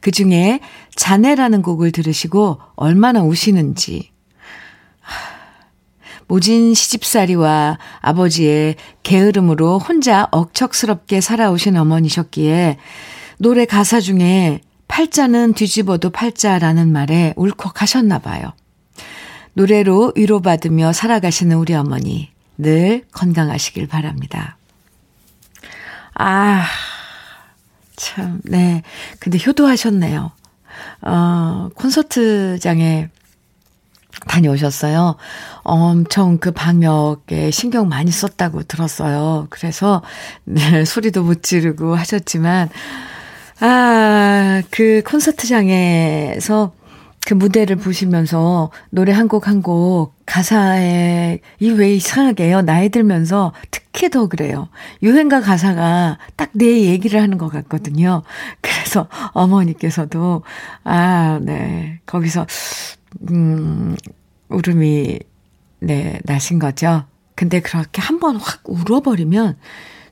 그 0.00 0.10
중에 0.10 0.60
자네라는 0.94 1.62
곡을 1.62 1.92
들으시고 1.92 2.60
얼마나 2.76 3.22
우시는지. 3.22 4.10
모진 6.26 6.72
시집살이와 6.72 7.78
아버지의 8.00 8.76
게으름으로 9.02 9.78
혼자 9.78 10.28
억척스럽게 10.30 11.20
살아오신 11.20 11.76
어머니셨기에 11.76 12.78
노래 13.38 13.64
가사 13.64 14.00
중에 14.00 14.60
팔자는 14.88 15.54
뒤집어도 15.54 16.10
팔자라는 16.10 16.92
말에 16.92 17.34
울컥하셨나 17.36 18.20
봐요. 18.20 18.52
노래로 19.54 20.12
위로받으며 20.16 20.92
살아가시는 20.92 21.56
우리 21.56 21.74
어머니, 21.74 22.30
늘 22.56 23.04
건강하시길 23.12 23.88
바랍니다. 23.88 24.56
아, 26.14 26.64
참, 27.96 28.40
네. 28.44 28.82
근데 29.18 29.38
효도하셨네요. 29.44 30.32
어, 31.02 31.68
콘서트장에 31.74 33.08
다녀오셨어요. 34.28 35.16
엄청 35.62 36.38
그 36.38 36.52
방역에 36.52 37.50
신경 37.50 37.88
많이 37.88 38.10
썼다고 38.10 38.62
들었어요. 38.64 39.46
그래서, 39.50 40.02
네, 40.44 40.84
소리도 40.86 41.22
못 41.22 41.42
지르고 41.42 41.94
하셨지만, 41.96 42.68
아, 43.60 44.62
그 44.70 45.02
콘서트장에서 45.04 46.72
그 47.26 47.34
무대를 47.34 47.76
보시면서 47.76 48.70
노래 48.90 49.12
한 49.12 49.28
곡 49.28 49.46
한 49.48 49.62
곡 49.62 50.14
가사에 50.26 51.38
이 51.60 51.70
왜 51.70 51.94
이상하게요. 51.94 52.62
나이 52.62 52.88
들면서 52.88 53.52
특히 53.70 54.10
더 54.10 54.26
그래요. 54.26 54.68
유행가 55.02 55.40
가사가 55.40 56.18
딱 56.36 56.50
내 56.54 56.82
얘기를 56.82 57.20
하는 57.22 57.38
것 57.38 57.48
같거든요. 57.48 58.22
그래서 58.60 59.08
어머니께서도 59.34 60.42
아, 60.84 61.38
네. 61.42 62.00
거기서 62.06 62.46
음 63.30 63.96
울음이 64.48 65.18
네, 65.80 66.20
나신 66.24 66.58
거죠. 66.58 67.04
근데 67.34 67.60
그렇게 67.60 68.02
한번 68.02 68.36
확 68.36 68.60
울어버리면 68.64 69.56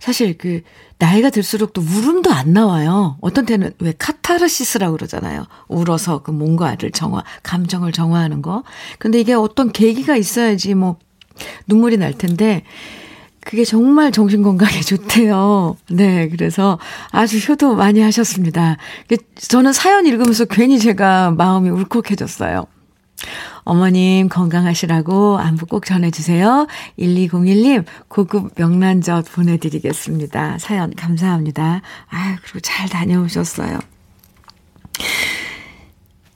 사실 0.01 0.37
그 0.37 0.63
나이가 0.99 1.31
들수록 1.31 1.73
또 1.73 1.83
울음도 1.83 2.33
안 2.33 2.53
나와요. 2.53 3.19
어떤 3.21 3.47
때는 3.47 3.73
왜 3.79 3.93
카타르시스라고 3.97 4.97
그러잖아요. 4.97 5.47
울어서 5.69 6.23
그 6.23 6.31
뭔가를 6.31 6.91
정화, 6.91 7.23
감정을 7.43 7.93
정화하는 7.93 8.43
거. 8.43 8.65
근데 8.99 9.21
이게 9.21 9.35
어떤 9.35 9.71
계기가 9.71 10.17
있어야지 10.17 10.75
뭐 10.75 10.99
눈물이 11.67 11.99
날 11.99 12.17
텐데 12.17 12.65
그게 13.41 13.65
정말 13.65 14.11
정신 14.11 14.43
건강에 14.43 14.81
좋대요. 14.81 15.77
네, 15.91 16.29
그래서 16.29 16.79
아주 17.11 17.39
효도 17.39 17.75
많이 17.75 18.01
하셨습니다. 18.01 18.79
저는 19.37 19.73
사연 19.73 20.07
읽으면서 20.07 20.47
괜히 20.47 20.79
제가 20.79 21.31
마음이 21.33 21.71
울컥해졌어요. 21.71 22.67
어머님 23.65 24.29
건강하시라고 24.29 25.39
안부 25.39 25.67
꼭 25.67 25.85
전해주세요. 25.87 26.67
1201님 26.99 27.85
고급 28.09 28.53
명란젓 28.57 29.31
보내드리겠습니다. 29.33 30.59
사연 30.59 30.95
감사합니다. 30.95 31.83
아유, 32.09 32.37
그리고 32.43 32.61
잘 32.61 32.89
다녀오셨어요. 32.89 33.79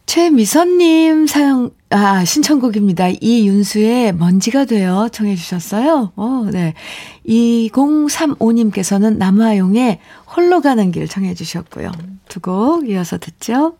최미선님 0.06 1.26
사연, 1.26 1.70
아, 1.90 2.24
신청곡입니다. 2.24 3.08
이윤수의 3.20 4.14
먼지가 4.14 4.64
되어 4.64 5.08
청해 5.08 5.34
주셨어요. 5.34 6.12
어, 6.14 6.46
네. 6.52 6.74
2035님께서는 7.26 9.16
남화용의 9.16 9.98
홀로 10.36 10.60
가는 10.60 10.92
길 10.92 11.08
청해 11.08 11.34
주셨고요. 11.34 11.90
두 12.28 12.40
곡 12.40 12.88
이어서 12.88 13.18
듣죠. 13.18 13.76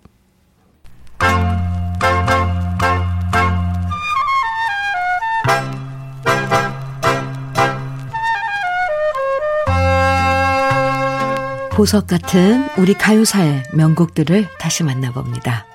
보석 11.76 12.06
같은 12.06 12.68
우리 12.78 12.94
가요사의 12.94 13.64
명곡들을 13.72 14.46
다시 14.60 14.84
만나봅니다. 14.84 15.66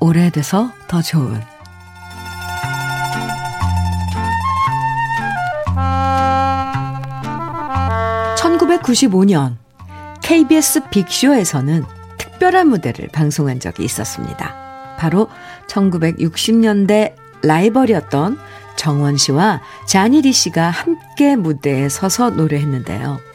오래돼서 0.00 0.72
더 0.88 1.00
좋은 1.00 1.40
1995년 8.36 9.54
KBS 10.20 10.88
빅쇼에서는 10.90 11.84
특별한 12.18 12.66
무대를 12.66 13.06
방송한 13.12 13.60
적이 13.60 13.84
있었습니다. 13.84 14.96
바로 14.98 15.28
1960년대 15.68 17.14
라이벌이었던 17.42 18.36
정원 18.74 19.16
씨와 19.16 19.62
자니리 19.86 20.32
씨가 20.32 20.70
함께 20.70 21.36
무대에 21.36 21.88
서서 21.88 22.30
노래했는데요. 22.30 23.25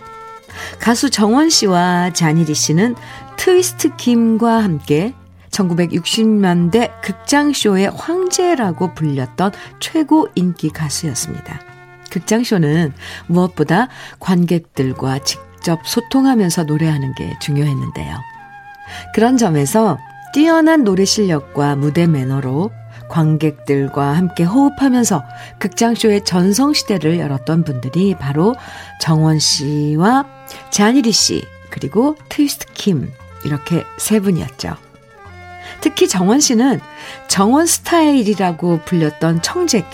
가수 0.79 1.09
정원 1.09 1.49
씨와 1.49 2.11
자니리 2.13 2.53
씨는 2.53 2.95
트위스트 3.37 3.95
김과 3.95 4.63
함께 4.63 5.13
1960년대 5.51 7.01
극장쇼의 7.01 7.91
황제라고 7.95 8.93
불렸던 8.93 9.51
최고 9.79 10.27
인기 10.35 10.69
가수였습니다. 10.69 11.59
극장쇼는 12.09 12.93
무엇보다 13.27 13.87
관객들과 14.19 15.19
직접 15.19 15.79
소통하면서 15.85 16.63
노래하는 16.63 17.13
게 17.15 17.37
중요했는데요. 17.39 18.17
그런 19.13 19.37
점에서 19.37 19.97
뛰어난 20.33 20.83
노래 20.83 21.05
실력과 21.05 21.75
무대 21.75 22.07
매너로 22.07 22.71
관객들과 23.09 24.15
함께 24.15 24.43
호흡하면서 24.43 25.23
극장쇼의 25.59 26.23
전성시대를 26.23 27.19
열었던 27.19 27.63
분들이 27.63 28.15
바로 28.15 28.55
정원 29.01 29.39
씨와 29.39 30.25
자니리 30.69 31.11
씨, 31.11 31.45
그리고 31.69 32.17
트위스트 32.29 32.65
킴, 32.73 33.11
이렇게 33.43 33.83
세 33.97 34.19
분이었죠. 34.19 34.75
특히 35.81 36.07
정원 36.07 36.39
씨는 36.39 36.79
정원 37.27 37.65
스타일이라고 37.65 38.81
불렸던 38.85 39.41
청재 39.41 39.85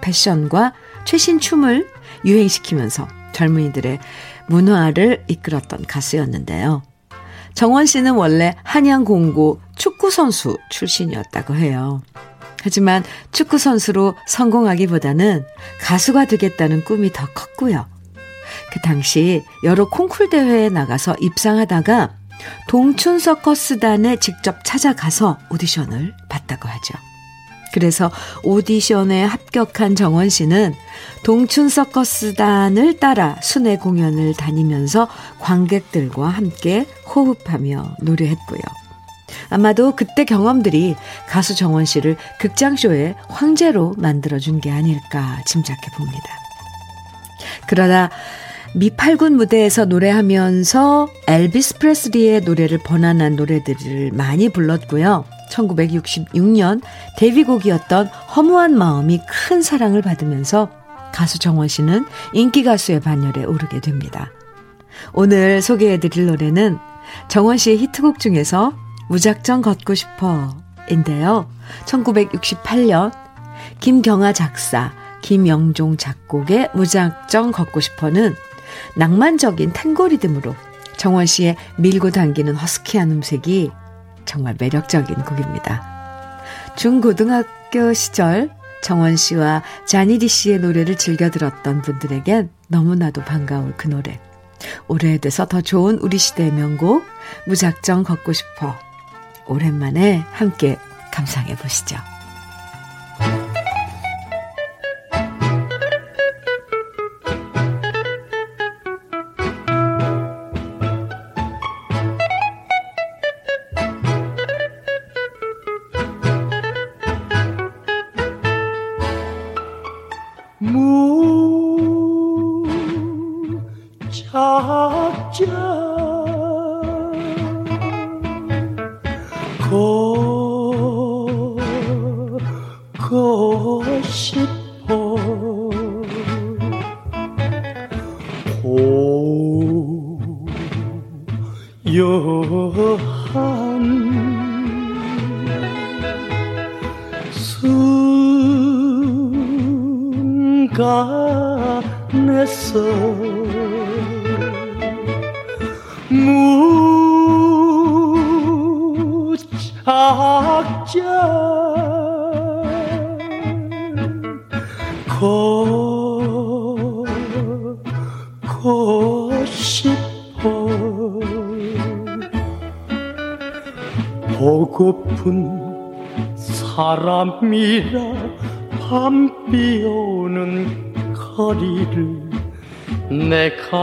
패션과 0.00 0.74
최신 1.04 1.40
춤을 1.40 1.88
유행시키면서 2.24 3.08
젊은이들의 3.32 3.98
문화를 4.48 5.24
이끌었던 5.28 5.84
가수였는데요. 5.86 6.82
정원 7.54 7.86
씨는 7.86 8.14
원래 8.14 8.54
한양공고 8.62 9.60
축구선수 9.76 10.58
출신이었다고 10.70 11.54
해요. 11.54 12.02
하지만 12.62 13.02
축구선수로 13.32 14.14
성공하기보다는 14.26 15.44
가수가 15.80 16.26
되겠다는 16.26 16.84
꿈이 16.84 17.12
더 17.12 17.26
컸고요. 17.34 17.86
그 18.72 18.80
당시 18.80 19.42
여러 19.64 19.88
콩쿨 19.88 20.30
대회에 20.30 20.68
나가서 20.68 21.16
입상하다가 21.20 22.10
동춘 22.68 23.18
서커스단에 23.18 24.16
직접 24.16 24.64
찾아가서 24.64 25.38
오디션을 25.50 26.14
봤다고 26.28 26.68
하죠. 26.68 26.94
그래서 27.72 28.10
오디션에 28.42 29.22
합격한 29.24 29.94
정원 29.94 30.28
씨는 30.28 30.74
동춘 31.22 31.68
서커스단을 31.68 32.98
따라 32.98 33.36
순회 33.42 33.76
공연을 33.76 34.34
다니면서 34.34 35.08
관객들과 35.38 36.28
함께 36.28 36.86
호흡하며 37.14 37.96
노래했고요. 38.00 38.60
아마도 39.50 39.94
그때 39.94 40.24
경험들이 40.24 40.96
가수 41.28 41.54
정원 41.54 41.84
씨를 41.84 42.16
극장쇼의 42.40 43.14
황제로 43.28 43.94
만들어준 43.96 44.60
게 44.60 44.70
아닐까 44.72 45.40
짐작해 45.46 45.90
봅니다. 45.96 46.24
그러다 47.66 48.10
미팔군 48.72 49.36
무대에서 49.36 49.84
노래하면서 49.84 51.08
엘비스 51.26 51.78
프레스리의 51.78 52.42
노래를 52.42 52.78
번안한 52.78 53.34
노래들을 53.34 54.12
많이 54.12 54.48
불렀고요. 54.48 55.24
1966년 55.50 56.80
데뷔곡이었던 57.18 58.06
허무한 58.06 58.78
마음이 58.78 59.20
큰 59.28 59.60
사랑을 59.60 60.02
받으면서 60.02 60.70
가수 61.12 61.40
정원 61.40 61.66
씨는 61.66 62.06
인기 62.32 62.62
가수의 62.62 63.00
반열에 63.00 63.44
오르게 63.44 63.80
됩니다. 63.80 64.30
오늘 65.12 65.60
소개해드릴 65.60 66.26
노래는 66.26 66.78
정원 67.28 67.56
씨의 67.56 67.78
히트곡 67.78 68.20
중에서 68.20 68.72
무작정 69.08 69.62
걷고 69.62 69.96
싶어 69.96 70.56
인데요. 70.88 71.50
1968년 71.86 73.12
김경아 73.80 74.32
작사, 74.32 74.92
김영종 75.22 75.96
작곡의 75.96 76.70
무작정 76.74 77.50
걷고 77.50 77.80
싶어는 77.80 78.36
낭만적인 78.96 79.72
탱고 79.72 80.08
리듬으로 80.08 80.54
정원 80.96 81.26
씨의 81.26 81.56
밀고 81.76 82.10
당기는 82.10 82.54
허스키한 82.54 83.10
음색이 83.10 83.70
정말 84.26 84.54
매력적인 84.58 85.16
곡입니다. 85.16 86.42
중고등학교 86.76 87.92
시절 87.94 88.50
정원 88.82 89.16
씨와 89.16 89.62
자니디 89.86 90.28
씨의 90.28 90.60
노래를 90.60 90.96
즐겨 90.96 91.30
들었던 91.30 91.82
분들에겐 91.82 92.50
너무나도 92.68 93.22
반가울 93.22 93.74
그 93.76 93.88
노래. 93.88 94.20
오래돼서 94.88 95.46
더 95.46 95.60
좋은 95.60 95.98
우리 95.98 96.18
시대의 96.18 96.52
명곡, 96.52 97.04
무작정 97.46 98.04
걷고 98.04 98.32
싶어. 98.32 98.76
오랜만에 99.46 100.24
함께 100.32 100.78
감상해 101.12 101.56
보시죠. 101.56 101.96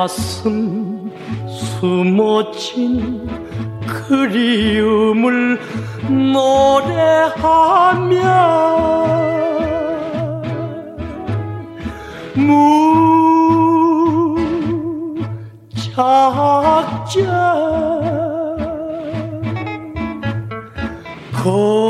가슴 0.07 1.11
숨어진 1.49 3.27
그리움을 4.07 5.59
노래하며 6.09 7.57
무작자 15.85 17.17
걷 21.33 21.86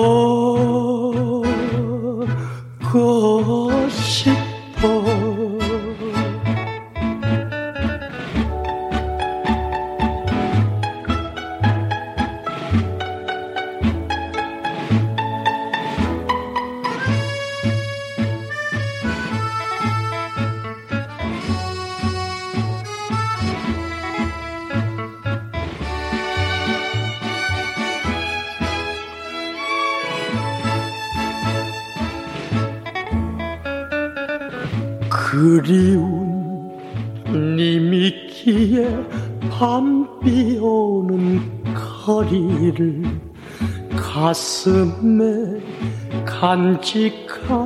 간직한 46.67 47.56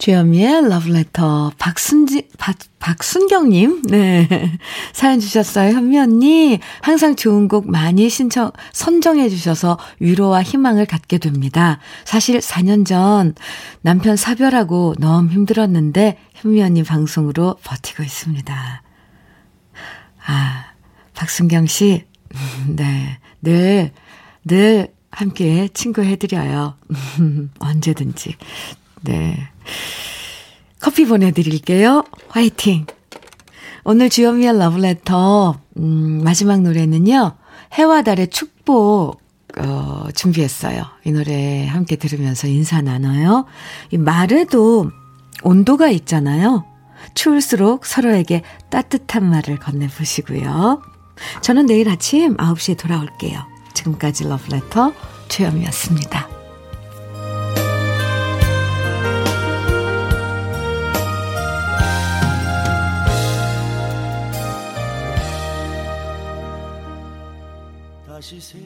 주현미의 0.00 0.66
러브레터 0.70 1.52
박순지 1.58 2.28
박, 2.38 2.56
박순경님. 2.78 3.82
네. 3.82 4.26
사연 4.94 5.20
주셨어요 5.20 5.74
현미 5.74 5.98
언니. 5.98 6.58
항상 6.80 7.14
좋은 7.16 7.48
곡 7.48 7.70
많이 7.70 8.08
신청 8.08 8.50
선정해 8.72 9.28
주셔서 9.28 9.78
위로와 9.98 10.42
희망을 10.42 10.86
갖게 10.86 11.18
됩니다. 11.18 11.80
사실 12.06 12.38
4년 12.38 12.86
전 12.86 13.34
남편 13.82 14.16
사별하고 14.16 14.94
너무 14.98 15.28
힘들었는데 15.28 16.16
현미 16.32 16.62
언니 16.62 16.82
방송으로 16.82 17.58
버티고 17.62 18.02
있습니다. 18.02 18.82
아 20.26 20.64
박순경 21.14 21.66
씨. 21.66 22.04
네, 22.68 23.18
늘, 23.42 23.92
늘 24.44 24.94
함께 25.10 25.68
친구 25.74 26.02
해드려요. 26.02 26.78
언제든지. 27.60 28.36
네. 29.02 29.50
커피 30.80 31.04
보내드릴게요. 31.04 32.04
화이팅! 32.28 32.86
오늘 33.84 34.10
주현미의 34.10 34.58
러브레터, 34.58 35.58
음, 35.78 36.20
마지막 36.22 36.60
노래는요, 36.60 37.36
해와 37.72 38.02
달의 38.02 38.28
축복, 38.28 39.20
어, 39.58 40.08
준비했어요. 40.14 40.84
이 41.04 41.12
노래 41.12 41.66
함께 41.66 41.96
들으면서 41.96 42.46
인사 42.46 42.80
나눠요. 42.80 43.46
이 43.90 43.98
말에도 43.98 44.90
온도가 45.42 45.88
있잖아요. 45.90 46.64
추울수록 47.14 47.86
서로에게 47.86 48.42
따뜻한 48.70 49.28
말을 49.28 49.58
건네보시고요. 49.58 50.82
저는 51.42 51.66
내일 51.66 51.88
아침 51.88 52.36
9시에 52.36 52.78
돌아올게요. 52.78 53.40
지금까지 53.74 54.28
러브레터 54.28 54.92
최영이었습니다. 55.28 56.39
she's. 68.30 68.59